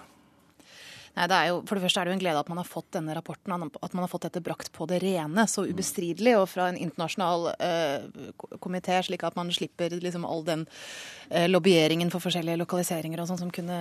Nei, 1.16 1.28
det 1.32 1.36
er 1.36 1.48
jo, 1.48 1.60
For 1.64 1.78
det 1.78 1.86
første 1.86 2.02
er 2.02 2.08
det 2.08 2.12
jo 2.12 2.18
en 2.18 2.22
glede 2.26 2.40
at 2.42 2.50
man 2.52 2.60
har 2.60 2.68
fått 2.68 2.90
denne 2.98 3.14
rapporten, 3.16 3.54
at 3.56 3.94
man 3.96 4.04
har 4.04 4.12
fått 4.12 4.26
dette 4.28 4.42
brakt 4.44 4.72
på 4.76 4.88
det 4.90 5.00
rene, 5.00 5.46
så 5.48 5.64
ubestridelig, 5.64 6.34
og 6.36 6.50
fra 6.52 6.68
en 6.68 6.80
internasjonal 6.80 7.48
uh, 7.56 8.58
komité, 8.64 8.98
slik 9.06 9.24
at 9.24 9.38
man 9.40 9.52
slipper 9.56 9.96
liksom 10.04 10.26
all 10.28 10.44
den 10.48 10.66
uh, 10.68 11.46
lobbyeringen 11.48 12.12
for 12.12 12.24
forskjellige 12.24 12.60
lokaliseringer 12.60 13.22
og 13.24 13.30
sånn 13.30 13.40
som 13.46 13.54
kunne, 13.56 13.78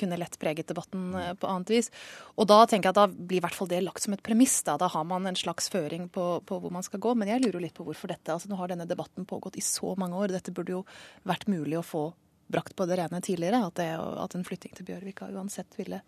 kunne, 0.00 0.18
lett 0.18 0.34
preget 0.42 0.72
debatten 0.72 1.12
uh, 1.14 1.30
på 1.38 1.50
annet 1.50 1.70
vis. 1.76 1.92
Og 2.34 2.50
da 2.50 2.64
tenker 2.66 2.90
jeg 2.90 2.96
at 2.96 3.02
da 3.04 3.06
blir 3.12 3.38
i 3.38 3.44
hvert 3.44 3.58
fall 3.58 3.70
det 3.70 3.84
lagt 3.84 4.02
som 4.02 4.16
et 4.16 4.24
premiss. 4.26 4.56
Da, 4.66 4.74
da 4.80 4.90
har 4.90 5.06
man 5.06 5.30
en 5.30 5.38
slags 5.38 5.70
føring 5.70 6.08
på, 6.10 6.26
på, 6.42 6.58
hvor 6.58 6.74
man 6.74 6.86
skal 6.86 7.02
gå. 7.04 7.14
Men 7.14 7.30
jeg 7.30 7.44
lurer 7.44 7.62
litt 7.62 7.76
på 7.78 7.86
hvorfor 7.86 8.10
dette. 8.10 8.34
altså 8.34 8.50
Nå 8.50 8.58
har 8.58 8.72
denne 8.72 8.88
debatten 8.90 9.28
pågått 9.30 9.60
i 9.60 9.64
så 9.64 9.94
mange 10.00 10.18
år. 10.18 10.34
Dette 10.34 10.54
burde 10.54 10.74
jo 10.74 10.82
vært 11.22 11.46
mulig 11.46 11.78
å 11.78 11.86
få 11.86 12.08
brakt 12.50 12.74
på 12.74 12.86
det 12.90 12.98
rene 12.98 13.22
tidligere. 13.22 13.62
At, 13.68 13.78
det, 13.78 13.92
at 13.94 14.34
en 14.34 14.46
flytting 14.46 14.74
til 14.74 14.90
Bjørvika 14.90 15.30
uansett 15.30 15.78
ville 15.78 16.02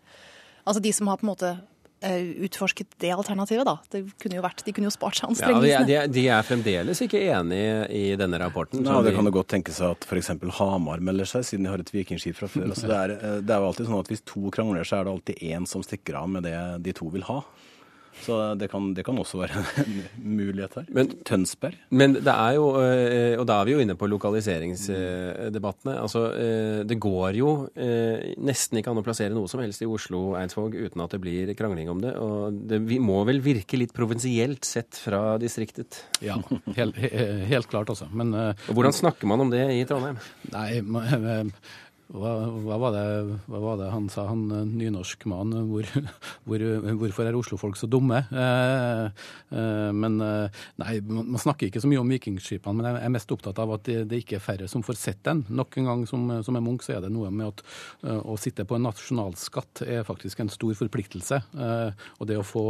Altså 0.67 0.83
de 0.83 0.93
som 0.93 1.07
har 1.07 1.19
på 1.21 1.23
en 1.23 1.31
måte 1.31 1.51
eh, 2.03 2.23
utforsket 2.45 2.97
det 2.99 3.11
alternativet, 3.13 3.63
da. 3.67 3.77
Det 3.91 4.01
kunne 4.19 4.39
jo 4.39 4.43
vært, 4.43 4.63
de 4.65 4.73
kunne 4.75 4.89
jo 4.89 4.93
spart 4.93 5.19
seg 5.19 5.31
anstrengelsene. 5.31 5.69
Ja, 5.71 5.83
de, 5.87 6.13
de, 6.13 6.25
er 6.33 6.47
fremdeles 6.47 7.01
ikke 7.05 7.21
enig 7.23 7.61
i 7.95 8.03
denne 8.19 8.41
rapporten. 8.41 8.83
Ja, 8.85 8.99
Det 9.05 9.15
kan 9.15 9.29
jo 9.29 9.33
godt 9.39 9.51
tenkes 9.55 9.79
at 9.85 10.07
f.eks. 10.07 10.33
Hamar 10.59 11.03
melder 11.03 11.29
seg, 11.29 11.47
siden 11.47 11.67
de 11.67 11.71
har 11.71 11.83
et 11.83 11.93
vikingskip 11.93 12.37
fra 12.41 12.51
før. 12.51 12.67
Altså, 12.71 12.89
det, 12.91 12.99
er, 12.99 13.15
eh, 13.17 13.39
det 13.39 13.55
er 13.55 13.63
jo 13.63 13.71
alltid 13.71 13.89
sånn 13.89 14.03
at 14.03 14.11
Hvis 14.11 14.27
to 14.27 14.51
krangler, 14.53 14.87
så 14.87 14.99
er 14.99 15.07
det 15.07 15.15
alltid 15.15 15.47
én 15.53 15.69
som 15.69 15.85
stikker 15.85 16.19
av 16.19 16.29
med 16.35 16.47
det 16.49 16.57
de 16.85 16.95
to 16.97 17.09
vil 17.15 17.25
ha. 17.31 17.41
Så 18.23 18.37
det 18.59 18.69
kan, 18.71 18.89
det 18.95 19.05
kan, 19.07 19.17
også 19.17 19.39
være 19.41 19.63
en 19.83 19.97
mulighet 20.37 20.77
her. 20.79 20.87
Men, 20.95 21.11
Tønsberg. 21.27 21.77
Men 21.89 22.15
det 22.17 22.33
er 22.33 22.57
jo, 22.57 22.65
eh, 22.81 23.33
og 23.39 23.45
da 23.49 23.59
er 23.61 23.69
vi 23.69 23.75
jo 23.75 23.83
inne 23.83 23.97
på 23.99 24.09
lokaliseringsdebattene. 24.11 25.95
Altså, 26.01 26.23
eh, 26.35 26.81
det 26.87 26.99
går 27.03 27.39
jo 27.39 27.51
eh, 27.73 28.33
nesten 28.43 28.81
ikke 28.81 28.93
an 28.93 29.01
å 29.01 29.05
plassere 29.05 29.35
noe 29.35 29.49
som 29.51 29.61
helst 29.63 29.83
i 29.85 29.89
Oslo, 29.89 30.35
Eidsvåg, 30.39 30.77
uten 30.77 31.05
at 31.05 31.15
det 31.15 31.21
blir 31.23 31.53
krangling 31.57 31.91
om 31.93 32.03
det. 32.03 32.13
Og 32.19 32.61
det 32.69 32.81
vi 32.87 32.99
må 33.03 33.21
vel 33.27 33.41
virke 33.45 33.79
litt 33.79 33.95
provinsielt 33.97 34.67
sett 34.67 34.99
fra 34.99 35.37
distriktet? 35.41 36.03
Ja, 36.25 36.39
helt, 36.77 36.97
helt 36.97 37.71
klart 37.71 37.91
altså. 37.93 38.09
Men 38.11 38.33
og 38.37 38.71
Hvordan 38.73 38.95
snakker 38.95 39.29
man 39.29 39.45
om 39.45 39.51
det 39.53 39.63
i 39.73 39.83
Trondheim? 39.87 40.19
Nei, 40.53 40.69
Hva, 42.07 42.29
hva, 42.63 42.77
var 42.79 42.93
det, 42.95 43.05
hva, 43.51 43.59
var 43.59 43.79
det, 43.81 43.89
han 43.91 44.05
sa, 44.11 44.23
han 44.29 44.45
eh, 44.55 44.67
nynorskmannen? 44.79 45.65
Hvor, 45.67 45.87
hvor, 46.47 46.63
hvorfor 47.01 47.27
er 47.27 47.35
Oslo-folk 47.35 47.75
så 47.75 47.89
dumme? 47.91 48.21
Eh, 48.31 49.25
eh, 49.51 49.89
men 49.91 50.15
eh, 50.23 50.61
nei, 50.79 50.93
man, 51.03 51.35
snakker 51.41 51.67
ikke 51.67 51.81
så 51.83 51.91
mye 51.91 51.99
om 51.99 52.13
vikingskipene, 52.15 52.77
men 52.79 52.87
jeg 52.87 53.03
er 53.09 53.11
mest 53.11 53.33
opptatt 53.35 53.59
av 53.59 53.75
at 53.75 53.83
det, 53.89 53.97
det 54.07 54.21
ikke 54.23 54.37
er 54.39 54.45
færre 54.45 54.69
som 54.71 54.85
får 54.87 54.99
sett 55.01 55.19
den. 55.27 55.43
Nok 55.51 55.75
en 55.81 55.91
gang 55.91 56.05
som, 56.07 56.23
som 56.47 56.55
er 56.55 56.63
Munch, 56.63 56.85
så 56.87 56.95
er 56.95 57.03
det 57.03 57.11
noe 57.11 57.31
med 57.33 57.51
at 57.51 57.65
å 58.23 58.37
sitte 58.39 58.63
på 58.67 58.77
en 58.77 58.87
nasjonalskatt 58.87 59.83
er 59.83 60.07
faktisk 60.07 60.39
en 60.39 60.53
stor 60.53 60.77
forpliktelse. 60.79 61.41
Uh, 61.57 61.91
og 62.21 62.29
det 62.29 62.37
å 62.39 62.45
få, 62.45 62.63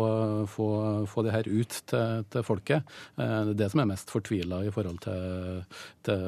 få, 0.50 0.68
få, 1.10 1.24
det 1.26 1.34
her 1.36 1.50
ut 1.50 1.78
til, 1.90 2.26
til 2.34 2.46
folket, 2.48 2.90
uh, 3.20 3.44
det 3.48 3.54
er 3.54 3.62
det 3.62 3.70
som 3.74 3.84
er 3.84 3.90
mest 3.92 4.12
fortvila 4.14 4.64
i 4.66 4.74
forhold 4.74 5.02
til, 5.06 5.62
til, 6.08 6.26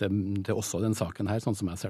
til, 0.00 0.20
til 0.46 0.58
også 0.58 0.82
den 0.82 0.96
saken 0.98 1.30
her, 1.30 1.42
sånn 1.44 1.58
som 1.58 1.70
jeg 1.70 1.80
ser? 1.80 1.83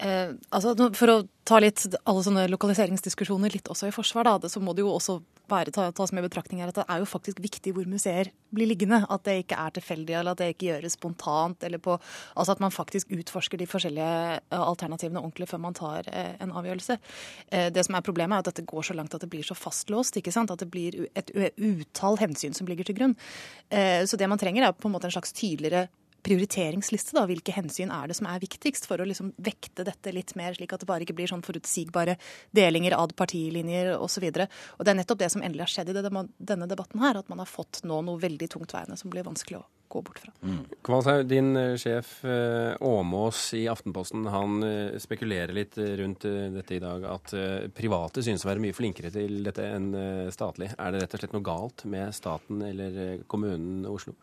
Eh, 0.00 0.32
altså, 0.48 0.72
for 0.96 1.12
å 1.12 1.18
ta 1.44 1.58
litt 1.60 1.82
alle 2.08 2.22
sånne 2.24 2.46
lokaliseringsdiskusjoner 2.52 3.52
litt 3.52 3.68
også 3.68 3.90
i 3.90 3.94
forsvar, 3.94 4.28
da, 4.28 4.48
så 4.48 4.62
må 4.62 4.72
det 4.76 4.84
jo 4.84 4.94
også 4.94 5.18
være, 5.50 5.72
ta, 5.74 5.88
tas 5.94 6.12
med 6.14 6.24
betraktning 6.24 6.62
her 6.62 6.70
at 6.70 6.78
det 6.78 6.86
er 6.86 7.02
jo 7.02 7.08
faktisk 7.08 7.40
viktig 7.42 7.72
hvor 7.74 7.88
museer 7.90 8.30
blir 8.54 8.70
liggende. 8.70 9.02
At 9.10 9.24
det 9.26 9.36
ikke 9.42 9.58
er 9.60 9.74
tilfeldig, 9.76 10.16
eller 10.20 10.34
at 10.34 10.40
det 10.40 10.50
ikke 10.54 10.68
gjøres 10.70 10.96
spontant. 10.96 11.66
eller 11.66 11.82
på, 11.82 11.98
altså 12.34 12.54
At 12.54 12.62
man 12.64 12.74
faktisk 12.74 13.12
utforsker 13.12 13.60
de 13.60 13.68
forskjellige 13.70 14.14
eh, 14.38 14.58
alternativene 14.60 15.20
ordentlig 15.20 15.50
før 15.50 15.62
man 15.66 15.76
tar 15.76 16.08
eh, 16.12 16.34
en 16.40 16.54
avgjørelse. 16.62 16.98
Eh, 17.50 17.68
det 17.74 17.86
som 17.86 17.98
er 17.98 18.06
Problemet 18.10 18.38
er 18.38 18.44
at 18.44 18.50
dette 18.50 18.66
går 18.66 18.86
så 18.86 18.96
langt 18.96 19.14
at 19.14 19.22
det 19.22 19.30
blir 19.30 19.46
så 19.46 19.54
fastlåst. 19.58 20.16
ikke 20.16 20.32
sant? 20.34 20.50
At 20.50 20.62
det 20.62 20.70
blir 20.72 20.96
et 21.14 21.30
utall 21.58 22.18
hensyn 22.22 22.56
som 22.56 22.66
ligger 22.70 22.88
til 22.88 22.96
grunn. 22.98 23.16
Eh, 23.70 24.02
så 24.06 24.18
det 24.18 24.28
man 24.30 24.40
trenger 24.40 24.66
er 24.66 24.76
på 24.76 24.88
en 24.88 24.96
måte 24.96 25.10
en 25.10 25.18
slags 25.18 25.34
tydeligere 25.36 25.88
prioriteringsliste. 26.26 27.16
da, 27.16 27.26
Hvilke 27.30 27.54
hensyn 27.56 27.92
er 27.94 28.10
det 28.10 28.18
som 28.18 28.28
er 28.30 28.42
viktigst, 28.42 28.88
for 28.90 29.00
å 29.00 29.08
liksom 29.08 29.32
vekte 29.40 29.86
dette 29.86 30.14
litt 30.14 30.34
mer, 30.38 30.54
slik 30.56 30.74
at 30.74 30.84
det 30.84 30.90
bare 30.90 31.06
ikke 31.06 31.16
blir 31.18 31.30
sånn 31.30 31.44
forutsigbare 31.46 32.16
delinger 32.56 32.96
ad 32.98 33.16
partilinjer 33.18 33.96
osv. 33.98 34.28
Og, 34.30 34.46
og 34.78 34.86
det 34.86 34.94
er 34.94 35.00
nettopp 35.02 35.24
det 35.24 35.32
som 35.34 35.44
endelig 35.44 35.68
har 35.68 35.74
skjedd 35.74 35.92
i 35.92 35.98
denne 35.98 36.70
debatten 36.70 37.02
her, 37.02 37.20
at 37.20 37.28
man 37.32 37.42
har 37.42 37.50
fått 37.50 37.84
nå 37.84 38.02
noe 38.06 38.20
veldig 38.22 38.50
tungtveiende 38.56 38.98
som 39.00 39.12
blir 39.12 39.26
vanskelig 39.26 39.60
å 39.60 39.66
gå 39.90 40.02
bort 40.02 40.18
fra. 40.22 40.32
Mm. 40.46 40.62
Kvalshaug, 40.86 41.24
din 41.26 41.50
uh, 41.56 41.74
sjef 41.80 42.20
uh, 42.22 42.76
Åmås 42.86 43.42
i 43.58 43.64
Aftenposten 43.70 44.28
han 44.30 44.62
uh, 44.62 44.98
spekulerer 45.02 45.52
litt 45.56 45.78
rundt 46.00 46.26
dette 46.54 46.76
i 46.76 46.82
dag, 46.82 47.04
at 47.10 47.32
private 47.74 48.22
synes 48.24 48.44
å 48.44 48.50
være 48.50 48.62
mye 48.62 48.76
flinkere 48.76 49.10
til 49.14 49.40
dette 49.46 49.64
enn 49.66 49.90
statlig. 50.34 50.70
Er 50.76 50.92
det 50.92 51.02
rett 51.02 51.16
og 51.16 51.22
slett 51.22 51.34
noe 51.34 51.46
galt 51.46 51.84
med 51.90 52.14
staten 52.14 52.62
eller 52.66 53.24
kommunen 53.30 53.86
Oslo? 53.90 54.14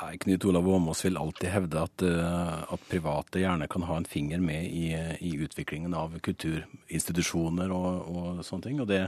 Nei, 0.00 0.18
Knut 0.18 0.44
Olav 0.44 0.68
Åmås 0.68 1.04
vil 1.04 1.16
alltid 1.16 1.50
hevde 1.52 1.82
at, 1.82 2.02
uh, 2.02 2.72
at, 2.72 2.84
private 2.88 3.42
gjerne 3.42 3.66
kan 3.68 3.84
ha 3.84 3.98
en 4.00 4.08
finger 4.08 4.40
med 4.40 4.64
i, 4.64 4.94
i 5.20 5.34
utviklingen 5.44 5.94
av 5.94 6.14
kulturinstitusjoner 6.24 7.72
og, 7.74 8.06
og, 8.08 8.44
sånne 8.46 8.64
ting. 8.68 8.78
Og 8.80 8.88
det, 8.88 9.02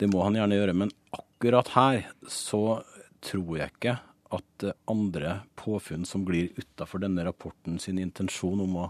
det, 0.00 0.08
må 0.10 0.24
han 0.26 0.38
gjerne 0.40 0.58
gjøre. 0.58 0.74
Men 0.82 0.90
akkurat 1.14 1.70
her 1.76 2.00
så 2.26 2.80
tror 3.24 3.60
jeg 3.60 3.74
ikke 3.76 3.98
at 4.34 4.64
andre 4.90 5.36
påfunn 5.60 6.02
som 6.08 6.24
glir 6.26 6.50
utafor 6.56 7.04
denne 7.04 7.22
rapporten 7.22 7.78
sin 7.78 8.00
intensjon 8.02 8.64
om 8.64 8.80
å 8.82 8.88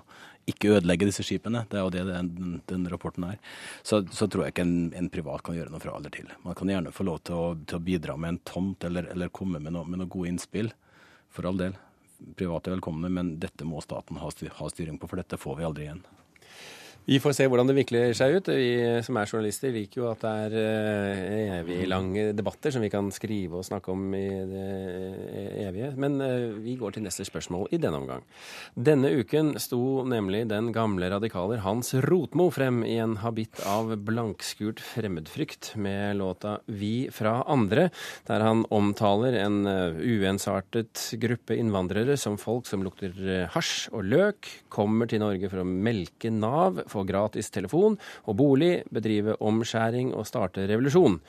ikke 0.48 0.74
ødelegge 0.78 1.08
disse 1.08 1.24
skipene, 1.24 1.64
det 1.68 1.78
er 1.80 1.84
jo 1.84 1.92
det 1.92 2.04
den, 2.08 2.56
den 2.68 2.86
rapporten 2.92 3.26
er, 3.28 3.36
så, 3.82 4.02
så, 4.12 4.28
tror 4.28 4.44
jeg 4.44 4.54
ikke 4.54 4.64
en, 4.64 4.76
en, 4.96 5.08
privat 5.12 5.44
kan 5.44 5.56
gjøre 5.56 5.72
noe 5.72 5.80
fra 5.80 5.96
eller 5.96 6.12
til. 6.12 6.28
Man 6.44 6.56
kan 6.56 6.72
gjerne 6.72 6.92
få 6.92 7.06
lov 7.08 7.22
til 7.24 7.36
å, 7.36 7.44
til 7.64 7.78
å 7.80 7.84
bidra 7.84 8.16
med 8.20 8.34
en 8.34 8.40
tomt 8.48 8.84
eller, 8.88 9.08
eller 9.12 9.32
komme 9.32 9.60
med, 9.60 9.72
noe, 9.76 9.88
med 9.88 10.04
gode 10.12 10.32
innspill 10.32 10.72
for 11.34 11.50
all 11.50 11.58
del. 11.58 11.74
Private 12.38 12.70
er 12.70 12.76
velkomne, 12.76 13.10
men 13.10 13.34
dette 13.42 13.66
må 13.66 13.82
staten 13.82 14.20
ha 14.22 14.30
styring 14.30 15.00
på, 15.00 15.10
for 15.10 15.18
dette 15.18 15.38
får 15.40 15.58
vi 15.58 15.66
aldri 15.66 15.88
igjen. 15.88 16.04
Vi 17.04 17.18
får 17.20 17.34
se 17.36 17.44
hvordan 17.52 17.68
det 17.68 17.74
vikler 17.76 18.14
seg 18.16 18.38
ut. 18.38 18.46
Vi 18.48 19.02
som 19.04 19.18
er 19.20 19.28
journalister 19.28 19.72
liker 19.74 19.98
jo 20.00 20.06
at 20.08 20.22
det 20.24 20.30
er 20.46 20.54
eh, 20.56 21.58
evig 21.58 21.82
lange 21.84 22.30
debatter 22.32 22.72
som 22.72 22.80
vi 22.80 22.88
kan 22.88 23.10
skrive 23.12 23.58
og 23.60 23.66
snakke 23.68 23.92
om 23.92 24.06
i 24.16 24.28
det 24.48 24.68
evige. 25.66 25.90
Men 26.00 26.16
eh, 26.24 26.54
vi 26.64 26.78
går 26.80 26.96
til 26.96 27.04
neste 27.04 27.26
spørsmål 27.28 27.68
i 27.76 27.80
denne 27.82 28.00
omgang. 28.00 28.24
Denne 28.72 29.10
uken 29.20 29.52
sto 29.60 30.00
nemlig 30.08 30.46
den 30.48 30.70
gamle 30.72 31.10
radikaler 31.12 31.60
Hans 31.66 31.92
Rotmo 32.06 32.46
frem 32.54 32.80
i 32.88 32.96
en 33.04 33.18
habitt 33.20 33.60
av 33.68 33.92
blankskurt 34.00 34.80
fremmedfrykt 34.80 35.74
med 35.76 36.16
låta 36.22 36.56
Vi 36.72 37.10
fra 37.12 37.42
andre, 37.44 37.90
der 38.30 38.46
han 38.48 38.64
omtaler 38.72 39.36
en 39.42 39.60
eh, 39.68 40.00
uensartet 40.00 41.04
gruppe 41.20 41.60
innvandrere 41.60 42.16
som 42.16 42.40
folk 42.40 42.64
som 42.70 42.80
lukter 42.80 43.12
hasj 43.52 43.92
og 43.92 44.08
løk, 44.08 44.48
kommer 44.72 45.04
til 45.12 45.20
Norge 45.20 45.52
for 45.52 45.60
å 45.60 45.68
melke 45.68 46.32
Nav 46.32 46.80
få 46.94 47.04
gratis 47.08 47.50
telefon 47.54 47.98
og 48.24 48.38
bolig, 48.38 48.72
bedrive 48.94 49.36
omskjæring 49.42 50.14
og 50.14 50.28
starte 50.30 50.68
revolusjon. 50.70 51.20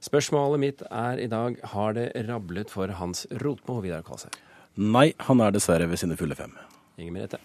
Spørsmålet 0.00 0.62
mitt 0.62 0.82
er 0.88 1.20
i 1.20 1.28
dag 1.28 1.58
har 1.74 1.96
det 1.98 2.08
rablet 2.28 2.72
for 2.72 2.88
Hans 2.96 3.26
Rotmo, 3.42 3.82
Vidar 3.84 4.06
Kvalsheim? 4.06 4.32
Nei, 4.80 5.10
han 5.26 5.42
er 5.44 5.52
dessverre 5.52 5.88
ved 5.90 6.00
sine 6.00 6.16
fulle 6.16 6.38
fem. 6.38 6.54
Inger 6.96 7.12
Merete? 7.12 7.40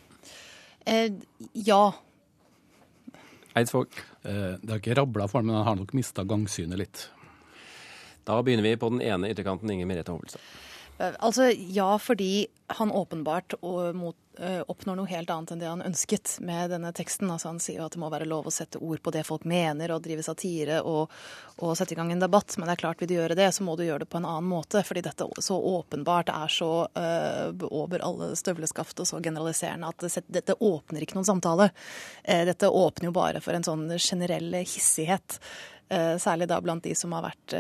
Eh, 0.86 1.10
ja. 1.67 1.81
Eidsvåg? 3.57 3.98
Eh, 4.24 4.55
det 4.62 4.72
har 4.72 4.79
ikke 4.79 4.95
rabla 5.01 5.27
for 5.27 5.41
ham, 5.41 5.50
men 5.50 5.57
han 5.60 5.67
har 5.67 5.79
nok 5.81 5.91
mista 5.98 6.24
gangsynet 6.27 6.79
litt. 6.79 7.07
Da 8.25 8.38
begynner 8.41 8.65
vi 8.65 8.77
på 8.79 8.89
den 8.93 9.03
ene 9.05 9.34
ytterkanten, 9.34 9.72
Inger 9.74 9.89
Merete 9.89 10.13
Hovelstad. 10.13 10.43
Eh, 11.00 11.13
altså 11.19 11.50
ja, 11.51 11.95
fordi 12.00 12.48
han 12.79 12.93
åpenbart 12.93 13.57
og 13.62 13.98
mot, 13.98 14.17
oppnår 14.68 14.98
noe 15.00 15.10
helt 15.10 15.30
annet 15.30 15.54
enn 15.54 15.62
det 15.62 15.70
han 15.70 15.84
ønsket 15.86 16.38
med 16.46 16.72
denne 16.74 16.92
teksten. 16.96 17.30
Altså 17.32 17.51
Han 17.51 17.60
sier 17.63 17.80
jo 17.80 17.86
at 17.88 17.96
det 17.96 18.01
må 18.01 18.10
være 18.12 18.27
lov 18.30 18.50
å 18.50 18.54
sette 18.54 18.82
ord 18.84 19.01
på 19.04 19.13
det 19.15 19.24
folk 19.27 19.46
mener, 19.48 19.94
og 19.94 20.04
drive 20.06 20.25
satire 20.25 20.82
og, 20.82 21.13
og, 21.58 21.75
sette 21.77 21.96
i 21.96 22.00
gang 22.00 22.12
en 22.13 22.24
debatt. 22.24 22.58
Men 22.58 22.70
det 22.70 22.75
er 22.75 22.82
klart, 22.84 23.01
vil 23.01 23.12
du 23.12 23.15
gjøre 23.18 23.38
det, 23.38 23.50
så 23.56 23.65
må 23.65 23.77
du 23.77 23.86
gjøre 23.86 24.04
det 24.06 24.12
på 24.12 24.20
en 24.22 24.27
annen 24.30 24.50
måte. 24.50 24.84
Fordi 24.86 25.06
dette 25.06 25.27
så 25.46 25.60
åpenbart 25.75 26.32
er 26.34 26.51
så 26.51 26.72
uh, 26.98 27.68
over 27.70 28.04
alle 28.06 28.32
støvleskaft 28.39 29.00
og 29.04 29.10
så 29.10 29.22
generaliserende 29.24 29.92
at 29.92 30.06
det, 30.06 30.25
dette 30.39 30.58
åpner 30.60 31.06
ikke 31.06 31.20
noen 31.20 31.30
samtale. 31.30 31.70
Uh, 32.27 32.44
dette 32.50 32.72
åpner 32.72 33.10
jo 33.10 33.15
bare 33.15 33.44
for 33.44 33.58
en 33.58 33.65
sånn 33.68 33.88
generell 34.00 34.51
hissighet. 34.63 35.39
Særlig 35.89 36.48
da 36.50 36.58
blant 36.65 36.84
de 36.84 36.96
som 36.98 37.13
har 37.13 37.27
vært 37.27 37.54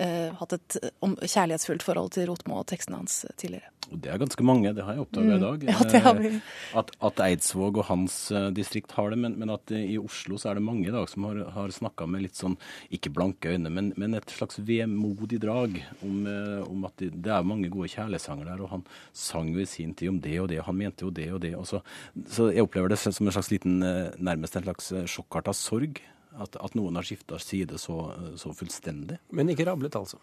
eh, 0.00 0.30
hatt 0.38 0.54
et 0.56 0.78
kjærlighetsfullt 1.00 1.84
forhold 1.84 2.14
til 2.16 2.28
Rotmo 2.30 2.60
og 2.60 2.68
teksten 2.70 2.96
hans 2.96 3.22
tidligere. 3.40 3.68
Det 3.90 4.06
er 4.12 4.20
ganske 4.22 4.44
mange, 4.46 4.70
det 4.76 4.84
har 4.86 4.94
jeg 4.94 5.02
oppdaga 5.02 5.26
mm. 5.26 5.34
i 5.34 5.42
dag. 5.42 5.64
Ja, 5.70 5.86
det 5.90 6.00
har. 6.04 6.20
Eh, 6.28 6.36
at, 6.78 6.92
at, 7.08 7.22
Eidsvåg 7.24 7.80
og 7.80 7.88
hans 7.88 8.16
distrikt 8.54 8.94
har 8.94 9.10
det, 9.10 9.18
men, 9.18 9.34
men, 9.40 9.50
at 9.50 9.72
i 9.74 9.98
Oslo 9.98 10.38
så 10.38 10.52
er 10.52 10.60
det 10.60 10.66
mange 10.66 10.86
i 10.88 10.94
dag 10.94 11.08
som 11.10 11.26
har, 11.26 11.40
har 11.56 11.74
snakka 11.74 12.06
med 12.10 12.24
litt 12.26 12.38
sånn, 12.38 12.54
ikke 12.94 13.12
blanke 13.16 13.54
øyne, 13.56 13.72
men, 13.72 13.90
men 14.00 14.14
et 14.18 14.30
slags 14.30 14.60
vemodig 14.62 15.40
drag 15.42 15.80
om, 16.06 16.22
om 16.68 16.86
at 16.86 16.96
det, 17.02 17.10
det, 17.18 17.34
er 17.34 17.50
mange 17.50 17.72
gode 17.72 17.90
kjærlighetssanger 17.92 18.52
der. 18.52 18.62
Og 18.62 18.72
han 18.76 18.86
sang 19.16 19.50
jo 19.54 19.64
i 19.64 19.68
sin 19.68 19.96
tid 19.98 20.14
om 20.14 20.22
det 20.22 20.38
og 20.38 20.48
det, 20.52 20.62
og 20.62 20.70
han 20.70 20.80
mente 20.80 21.06
jo 21.06 21.12
det 21.14 21.28
og 21.34 21.42
det. 21.42 21.56
Og 21.58 21.66
så, 21.68 21.82
så 22.30 22.50
jeg 22.54 22.66
opplever 22.66 22.94
det 22.94 23.00
som 23.02 23.26
en 23.26 23.34
slags 23.34 23.52
liten, 23.52 23.82
nærmest 24.22 24.56
en 24.56 24.68
slags 24.68 24.94
sjokkarta 25.10 25.56
sorg 25.56 26.00
at, 26.40 26.58
at 26.60 26.76
noen 26.78 26.98
har 26.98 27.06
skifta 27.06 27.38
side 27.42 27.78
så, 27.80 27.96
så, 28.40 28.52
fullstendig. 28.56 29.20
Men 29.36 29.52
ikke 29.52 29.68
rablet, 29.68 29.96
altså? 29.98 30.20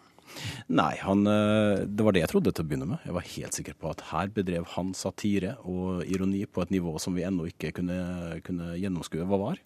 Nei, 0.68 0.92
han, 1.00 1.24
eh, 1.30 1.84
det 1.88 2.04
var 2.04 2.14
det 2.14 2.24
jeg 2.24 2.32
trodde 2.34 2.52
til 2.52 2.64
å 2.64 2.68
begynne 2.68 2.90
med. 2.90 3.04
Jeg 3.06 3.16
var 3.16 3.30
helt 3.32 3.58
sikker 3.58 3.78
på 3.80 3.92
at 3.92 4.04
her 4.10 4.32
bedrev 4.34 4.68
han 4.74 4.92
satire 4.96 5.56
og 5.64 6.02
ironi 6.08 6.44
på 6.46 6.64
et 6.64 6.74
nivå 6.74 6.96
som 7.02 7.16
vi 7.16 7.24
ennå 7.28 7.48
ikke 7.52 7.72
kunne, 7.80 7.98
kunne 8.46 8.74
gjennomskue 8.80 9.28
hva 9.28 9.40
var. 9.48 9.62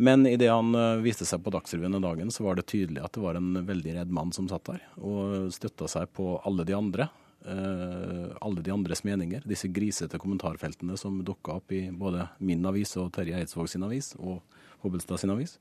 Men 0.00 0.24
idet 0.26 0.48
han 0.48 0.72
eh, 0.74 1.02
viste 1.04 1.26
seg 1.28 1.42
på 1.44 1.52
Dagsrevyen 1.52 1.96
den 1.96 2.06
dagen, 2.06 2.30
så 2.32 2.46
var 2.46 2.56
det 2.56 2.70
tydelig 2.72 3.02
at 3.04 3.16
det 3.16 3.24
var 3.24 3.36
en 3.36 3.52
veldig 3.68 3.98
redd 3.98 4.14
mann 4.16 4.30
som 4.32 4.48
satt 4.48 4.70
der, 4.70 4.84
og 4.96 5.50
støtta 5.52 5.90
seg 5.92 6.12
på 6.16 6.38
alle 6.48 6.64
de 6.68 6.76
andre. 6.76 7.10
Uh, 7.40 8.36
alle 8.44 8.60
de 8.60 8.68
andres 8.68 9.00
meninger. 9.00 9.40
Disse 9.48 9.70
grisete 9.72 10.18
kommentarfeltene 10.20 10.92
som 11.00 11.22
dukka 11.24 11.54
opp 11.56 11.72
i 11.72 11.86
både 11.88 12.26
min 12.44 12.66
avis 12.68 12.92
og 13.00 13.08
Terje 13.16 13.38
Eidsvåg 13.38 13.70
sin 13.72 13.86
avis, 13.86 14.10
og 14.20 14.42
Hobbelstad 14.84 15.22
sin 15.22 15.34
avis. 15.34 15.58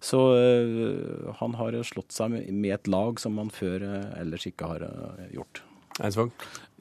Så 0.00 0.20
uh, 0.36 1.34
han 1.40 1.56
har 1.58 1.80
slått 1.86 2.14
seg 2.14 2.32
med, 2.34 2.52
med, 2.52 2.76
et 2.76 2.92
lag 2.92 3.20
som 3.20 3.38
han 3.40 3.52
før 3.54 3.84
uh, 3.86 4.14
ellers 4.20 4.46
ikke 4.48 4.70
har 4.74 4.86
uh, 4.86 5.26
gjort. 5.32 5.64
Eidsvåg? 6.02 6.32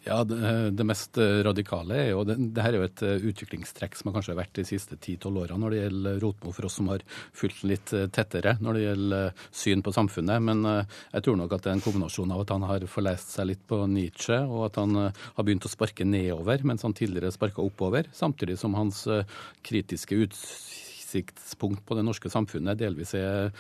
Ja, 0.06 0.20
det, 0.28 0.38
det, 0.78 0.86
mest 0.86 1.18
radikale 1.18 1.96
er 1.98 2.10
jo 2.12 2.20
det, 2.30 2.36
det 2.54 2.62
her 2.62 2.76
er 2.76 2.84
jo 2.84 2.86
et 2.86 3.02
utviklingstrekk 3.32 3.96
som 3.98 4.12
har 4.12 4.20
kanskje 4.20 4.36
vært 4.38 4.52
de 4.60 4.66
siste 4.70 5.00
10-12 5.00 5.40
årene 5.42 5.58
når 5.64 5.74
det 5.74 5.80
gjelder 5.80 6.20
Rotmo, 6.22 6.54
for 6.54 6.68
oss 6.68 6.76
som 6.78 6.92
har 6.92 7.02
fulgt 7.34 7.64
den 7.64 7.72
litt 7.72 7.94
tettere 8.14 8.54
når 8.62 8.78
det 8.78 8.84
gjelder 8.84 9.48
syn 9.64 9.82
på 9.82 9.96
samfunnet. 9.96 10.46
Men 10.46 10.62
jeg 10.70 11.26
tror 11.26 11.42
nok 11.42 11.58
at 11.58 11.66
det 11.66 11.74
er 11.74 11.80
en 11.80 11.84
kombinasjon 11.88 12.36
av 12.38 12.46
at 12.46 12.54
han 12.54 12.70
har 12.70 12.86
forlest 12.92 13.34
seg 13.34 13.50
litt 13.50 13.66
på 13.66 13.82
Nietzsche, 13.96 14.44
og 14.46 14.68
at 14.68 14.78
han 14.84 15.08
har 15.10 15.42
begynt 15.42 15.66
å 15.66 15.74
sparke 15.74 16.06
nedover 16.06 16.70
mens 16.70 16.86
han 16.86 16.94
tidligere 16.94 17.34
sparka 17.34 17.66
oppover, 17.66 18.14
samtidig 18.14 18.62
som 18.62 18.78
hans 18.78 19.08
kritiske 19.66 20.22
utsyn 20.28 20.85
utsiktspunkt 21.16 21.86
på 21.86 21.96
det 21.96 22.04
norske 22.06 22.30
samfunnet 22.30 22.80
delvis 22.80 23.14
er 23.16 23.52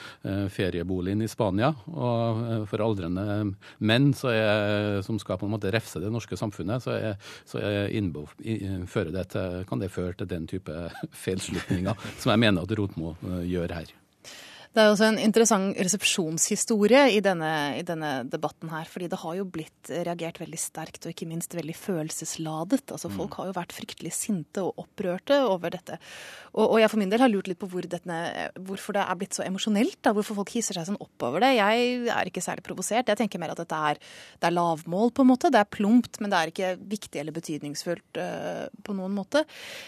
ferieboligen 0.51 1.23
i 1.23 1.29
Spania. 1.31 1.71
Og 1.87 2.67
for 2.69 2.83
aldrende 2.83 3.55
menn 3.79 4.11
er, 4.29 5.01
som 5.05 5.19
skal 5.21 5.39
på 5.39 5.47
en 5.47 5.55
måte 5.55 5.71
refse 5.73 6.01
det 6.03 6.11
norske 6.13 6.37
samfunnet, 6.39 6.83
så, 6.83 6.95
er, 6.95 7.19
så 7.47 7.61
er 7.63 7.93
innbo, 7.95 8.27
det 8.39 9.27
til, 9.31 9.61
kan 9.69 9.81
det 9.81 9.93
føre 9.93 10.15
til 10.19 10.31
den 10.31 10.47
type 10.47 10.89
feilslutninger 11.25 11.95
som 12.19 12.33
jeg 12.33 12.43
mener 12.47 12.65
at 12.65 12.75
Rotmo 12.77 13.15
gjør 13.45 13.79
her. 13.79 13.95
Det 14.75 14.83
er 14.83 14.91
også 14.91 15.05
en 15.07 15.19
interessant 15.23 15.77
resepsjonshistorie 15.79 17.05
i 17.15 17.21
denne, 17.23 17.49
i 17.79 17.83
denne, 17.87 18.25
debatten 18.27 18.67
her. 18.73 18.83
fordi 18.91 19.07
det 19.07 19.21
har 19.21 19.35
jo 19.37 19.45
blitt 19.47 19.91
reagert 20.03 20.41
veldig 20.41 20.59
sterkt 20.59 21.05
og 21.05 21.13
ikke 21.13 21.27
minst 21.29 21.55
veldig 21.55 21.75
følelsesladet. 21.79 22.91
Altså 22.91 23.07
Folk 23.07 23.31
mm. 23.31 23.37
har 23.37 23.47
jo 23.47 23.53
vært 23.55 23.75
fryktelig 23.77 24.11
sinte 24.17 24.65
og 24.65 24.81
opprørte 24.83 25.37
over 25.47 25.71
dette. 25.71 25.95
Og, 26.51 26.65
og 26.65 26.81
jeg 26.81 26.91
for 26.91 26.99
min 26.99 27.13
del 27.13 27.23
har 27.23 27.31
lurt 27.31 27.47
litt 27.47 27.61
på 27.61 27.69
hvor 27.71 27.87
dette, 27.87 28.17
hvorfor 28.67 28.97
det 28.97 29.05
er 29.05 29.19
blitt 29.21 29.37
så 29.37 29.45
emosjonelt. 29.45 29.95
da, 30.03 30.11
Hvorfor 30.17 30.41
folk 30.41 30.51
hisser 30.57 30.75
seg 30.75 30.89
sånn 30.89 30.99
opp 30.99 31.23
over 31.29 31.45
det. 31.45 31.53
Jeg 31.55 32.11
er 32.11 32.31
ikke 32.33 32.43
særlig 32.43 32.67
provosert. 32.67 33.07
Jeg 33.07 33.21
tenker 33.21 33.39
mer 33.39 33.55
at 33.55 33.63
dette 33.63 33.79
er, 33.93 34.03
det 34.41 34.51
er 34.51 34.57
lavmål, 34.57 35.15
på 35.15 35.23
en 35.23 35.31
måte. 35.31 35.53
Det 35.55 35.63
er 35.63 35.71
plumpt, 35.71 36.19
men 36.19 36.35
det 36.35 36.41
er 36.41 36.51
ikke 36.51 36.73
viktig 36.97 37.23
eller 37.23 37.37
betydningsfullt 37.39 38.19
uh, 38.19 38.67
på 38.83 38.97
noen 38.99 39.15
måte. 39.15 39.45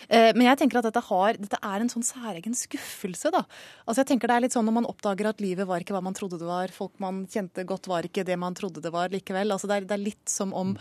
Uh, 0.07 0.31
men 0.31 0.47
jeg 0.47 0.63
tenker 0.63 0.79
at 0.79 0.87
dette, 0.87 1.03
har, 1.11 1.43
dette 1.43 1.59
er 1.59 1.83
en 1.83 1.91
sånn 1.91 2.07
særegen 2.07 2.55
skuffelse, 2.55 3.35
da. 3.35 3.43
Altså 3.83 4.05
jeg 4.05 4.13
tenker 4.15 4.31
det 4.31 4.39
er 4.39 4.47
litt 4.47 4.55
sånn 4.55 4.76
man 4.77 4.87
oppdager 4.89 5.29
at 5.31 5.41
livet 5.43 5.67
var 5.67 5.83
ikke 5.83 5.95
hva 5.95 6.03
man 6.05 6.15
trodde 6.17 6.39
det 6.39 6.47
var. 6.47 6.71
Folk 6.73 6.95
man 7.03 7.25
kjente 7.31 7.65
godt 7.67 7.89
var 7.89 8.05
ikke 8.07 8.25
det 8.27 8.37
man 8.39 8.55
trodde 8.57 8.83
det 8.83 8.91
var 8.93 9.11
likevel. 9.13 9.51
Altså 9.53 9.69
det, 9.69 9.81
er, 9.81 9.87
det 9.89 9.97
er 9.97 10.03
litt 10.03 10.31
som 10.31 10.53
om 10.57 10.75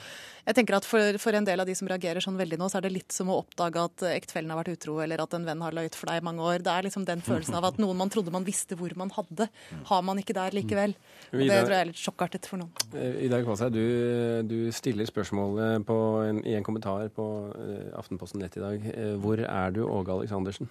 Jeg 0.46 0.54
tenker 0.60 0.76
at 0.78 0.86
for, 0.86 1.18
for, 1.18 1.34
en 1.34 1.46
del 1.46 1.58
av 1.58 1.66
de 1.66 1.74
som 1.74 1.88
reagerer 1.90 2.22
sånn 2.22 2.38
veldig 2.38 2.58
nå, 2.60 2.68
så 2.70 2.78
er 2.78 2.86
det 2.86 2.92
litt 2.94 3.14
som 3.14 3.32
å 3.32 3.40
oppdage 3.40 3.82
at 3.82 4.04
ektefellen 4.12 4.52
har 4.52 4.60
vært 4.60 4.76
utro, 4.76 5.00
eller 5.02 5.22
at 5.24 5.34
en 5.34 5.46
venn 5.48 5.64
har 5.64 5.74
løyet 5.74 5.98
for 5.98 6.06
deg 6.10 6.20
i 6.20 6.26
mange 6.28 6.44
år. 6.44 6.62
Det 6.62 6.70
er 6.70 6.86
liksom 6.86 7.06
den 7.08 7.24
følelsen 7.26 7.58
av 7.58 7.66
at 7.72 7.80
noen 7.82 7.98
man 7.98 8.12
trodde 8.14 8.34
man 8.34 8.46
visste 8.46 8.78
hvor 8.78 8.94
man 9.00 9.10
hadde, 9.16 9.48
har 9.90 10.06
man 10.06 10.22
ikke 10.22 10.36
der 10.38 10.54
likevel. 10.54 10.94
Og 11.32 11.42
det 11.42 11.50
tror 11.50 11.74
jeg 11.74 11.80
er 11.80 11.90
litt 11.90 12.02
sjokkartet 12.02 12.46
for 12.46 12.62
noen. 12.62 12.94
I 12.94 13.26
Ida 13.26 13.42
Kvalsei, 13.42 13.72
du, 13.74 13.82
du, 14.46 14.58
stiller 14.76 15.08
spørsmålet 15.08 15.90
en, 15.90 16.42
i 16.46 16.54
en 16.54 16.66
kommentar 16.66 17.10
på 17.16 17.26
eh, 17.58 17.90
Aftenposten 17.98 18.42
Nett 18.42 18.58
i 18.58 18.62
dag. 18.62 18.90
Eh, 18.94 19.14
hvor 19.22 19.42
er 19.42 19.74
du, 19.74 19.82
Åge 19.86 20.14
Aleksandersen? 20.14 20.70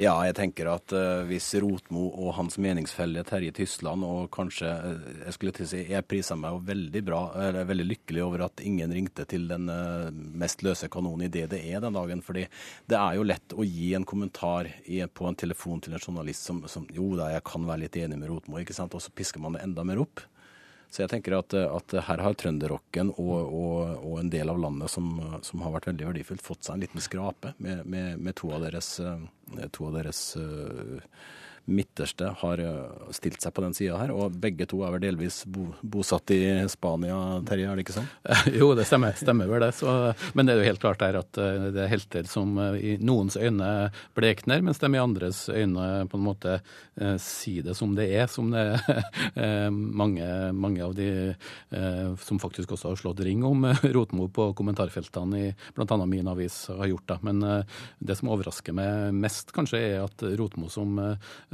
Ja, 0.00 0.14
jeg 0.26 0.36
tenker 0.38 0.70
at 0.72 0.92
uh, 0.94 1.24
hvis 1.28 1.48
Rotmo 1.62 2.06
og 2.08 2.32
hans 2.38 2.58
meningsfelle 2.62 3.24
Terje 3.26 3.52
Tysland 3.56 4.06
og 4.06 4.28
kanskje 4.34 4.68
uh, 4.68 5.08
Jeg 5.26 5.34
skulle 5.36 5.54
til 5.56 5.66
å 5.66 5.70
si 5.72 5.82
jeg 5.88 6.06
priser 6.08 6.38
meg 6.40 6.60
veldig 6.68 7.02
bra, 7.04 7.22
eller 7.48 7.68
veldig 7.68 7.88
lykkelig 7.88 8.24
over 8.24 8.46
at 8.48 8.62
ingen 8.64 8.92
ringte 8.94 9.26
til 9.28 9.48
den 9.50 9.68
uh, 9.72 10.08
mest 10.12 10.64
løse 10.66 10.90
kanonen 10.92 11.26
i 11.26 11.32
DDE 11.32 11.82
den 11.84 11.98
dagen. 11.98 12.22
fordi 12.24 12.46
det 12.88 12.98
er 12.98 13.18
jo 13.18 13.26
lett 13.26 13.54
å 13.54 13.66
gi 13.66 13.92
en 13.98 14.06
kommentar 14.08 14.70
i, 14.86 15.02
på 15.06 15.28
en 15.28 15.38
telefon 15.38 15.82
til 15.84 15.96
en 15.96 16.02
journalist 16.02 16.48
som, 16.48 16.62
som 16.70 16.86
jo 16.94 17.12
da, 17.18 17.32
jeg 17.34 17.46
kan 17.48 17.66
være 17.68 17.86
litt 17.86 18.00
enig 18.00 18.18
med 18.18 18.30
Rotmo, 18.32 18.60
ikke 18.62 18.76
sant, 18.76 18.94
og 18.94 19.04
så 19.04 19.12
pisker 19.14 19.42
man 19.42 19.56
det 19.58 19.64
enda 19.66 19.84
mer 19.86 20.02
opp. 20.04 20.24
Så 20.88 21.02
jeg 21.02 21.12
tenker 21.12 21.36
at, 21.36 21.52
at 21.52 21.94
her 22.06 22.22
har 22.24 22.36
trønderrocken 22.40 23.10
og, 23.20 23.34
og, 23.44 23.98
og, 23.98 24.14
en 24.22 24.30
del 24.32 24.48
av 24.48 24.60
landet 24.62 24.92
som, 24.92 25.10
som, 25.44 25.60
har 25.64 25.74
vært 25.74 25.90
veldig 25.90 26.06
verdifullt, 26.12 26.44
fått 26.44 26.64
seg 26.64 26.78
en 26.78 26.86
liten 26.86 27.04
skrape 27.04 27.52
med, 27.60 27.84
med, 27.84 28.16
med 28.24 28.38
to 28.40 28.48
av 28.56 28.64
deres, 28.64 28.94
to 29.76 29.90
av 29.90 29.98
deres 29.98 30.22
uh, 30.40 30.96
midterste 31.68 32.32
har 32.40 32.58
eh, 32.58 33.12
stilt 33.14 33.42
seg 33.42 33.52
på 33.54 33.62
den 33.64 33.74
sida 33.76 33.98
her. 34.00 34.12
Og 34.14 34.34
begge 34.40 34.66
to 34.68 34.80
er 34.84 34.94
vel 34.94 35.02
delvis 35.04 35.42
bo, 35.48 35.68
bosatt 35.82 36.32
i 36.34 36.40
Spania, 36.72 37.18
Terje, 37.48 37.68
er 37.68 37.78
det 37.78 37.84
ikke 37.86 37.98
sånn? 37.98 38.08
Jo, 38.58 38.72
det 38.78 38.86
stemmer, 38.88 39.16
stemmer 39.18 39.50
vel 39.50 39.62
det. 39.66 39.72
Så, 39.76 39.92
men 40.38 40.48
det 40.48 40.54
er 40.54 40.62
jo 40.62 40.68
helt 40.70 40.82
klart 40.82 41.02
der 41.02 41.20
at 41.20 41.40
eh, 41.40 41.68
det 41.74 41.84
er 41.84 41.92
helter 41.92 42.28
som 42.30 42.56
eh, 42.62 42.78
i 42.78 42.94
noens 43.04 43.36
øyne 43.36 43.90
blekner, 44.16 44.64
mens 44.64 44.80
de 44.82 44.90
i 44.94 45.02
andres 45.02 45.44
øyne 45.52 45.88
på 46.08 46.18
en 46.18 46.24
måte 46.24 46.58
sier 47.22 47.62
det 47.62 47.76
som 47.78 47.92
det 47.94 48.08
er. 48.16 48.26
Som 48.30 48.50
det 48.50 48.64
er 49.38 49.68
mange, 49.70 50.26
mange, 50.56 50.82
av 50.82 50.94
de 50.96 51.34
som 52.22 52.40
faktisk 52.42 52.72
også 52.74 52.90
har 52.90 52.98
slått 52.98 53.22
ring 53.26 53.44
om 53.46 53.66
Rotmo 53.94 54.26
på 54.34 54.48
kommentarfeltene 54.58 55.38
i 55.38 55.52
bl.a. 55.76 55.98
min 56.10 56.30
avis 56.30 56.56
har 56.72 56.90
gjort. 56.90 57.06
det. 57.12 57.18
Men 57.28 57.44
det 57.98 58.18
som 58.18 58.32
overrasker 58.34 58.74
meg 58.74 59.14
mest, 59.14 59.52
kanskje, 59.54 59.82
er 59.92 60.08
at 60.08 60.26
Rotmo 60.40 60.70
som 60.72 60.98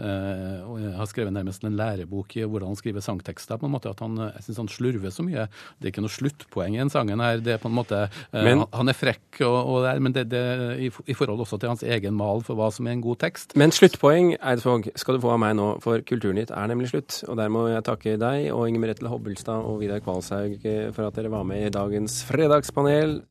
og 0.05 0.81
jeg 0.83 0.93
har 0.99 1.09
skrevet 1.11 1.35
nærmest 1.35 1.65
en 1.65 1.77
lærebok 1.79 2.37
i 2.37 2.45
hvordan 2.45 2.73
han 2.73 2.79
skriver 2.79 3.05
sangtekster. 3.05 3.59
på 3.59 3.67
en 3.67 3.73
måte 3.73 3.91
at 3.91 4.01
han, 4.01 4.17
Jeg 4.17 4.45
syns 4.47 4.61
han 4.65 4.69
slurver 4.69 5.11
så 5.11 5.25
mye. 5.25 5.49
Det 5.79 5.89
er 5.89 5.93
ikke 5.93 6.05
noe 6.05 6.13
sluttpoeng 6.13 6.77
i 6.77 6.83
den 6.83 6.91
sangen 6.91 7.21
her. 7.21 7.41
det 7.41 7.55
er 7.55 7.59
på 7.59 7.69
en 7.69 7.75
måte, 7.75 8.09
eh, 8.33 8.45
men, 8.45 8.65
Han 8.73 8.89
er 8.89 8.97
frekk, 8.97 9.41
og, 9.41 9.59
og 9.75 9.83
der, 9.85 10.01
men 10.01 10.13
det, 10.13 10.29
det, 10.31 10.45
i, 10.79 10.91
i, 11.07 11.15
forhold 11.15 11.41
også 11.41 11.59
til 11.59 11.69
hans 11.73 11.83
egen 11.83 12.15
mal 12.15 12.43
for 12.43 12.55
hva 12.55 12.71
som 12.73 12.87
er 12.87 12.93
en 12.93 13.05
god 13.05 13.19
tekst. 13.25 13.57
Men 13.57 13.73
sluttpoeng, 13.73 14.37
Eidsvåg, 14.41 14.91
skal 14.97 15.17
du 15.17 15.25
få 15.25 15.35
av 15.35 15.41
meg 15.43 15.57
nå, 15.57 15.81
for 15.85 16.05
Kulturnytt 16.07 16.53
er 16.55 16.71
nemlig 16.71 16.93
slutt. 16.93 17.23
Og 17.29 17.39
der 17.41 17.49
må 17.53 17.67
jeg 17.73 17.85
takke 17.85 18.17
deg 18.21 18.51
og 18.53 18.69
Inger 18.69 18.85
Merete 18.85 19.11
Hobbelstad 19.11 19.65
og 19.65 19.81
Vidar 19.83 20.03
Kvalshaug 20.05 20.61
for 20.95 21.09
at 21.09 21.17
dere 21.19 21.33
var 21.33 21.47
med 21.49 21.67
i 21.67 21.73
dagens 21.75 22.23
fredagspanel. 22.29 23.23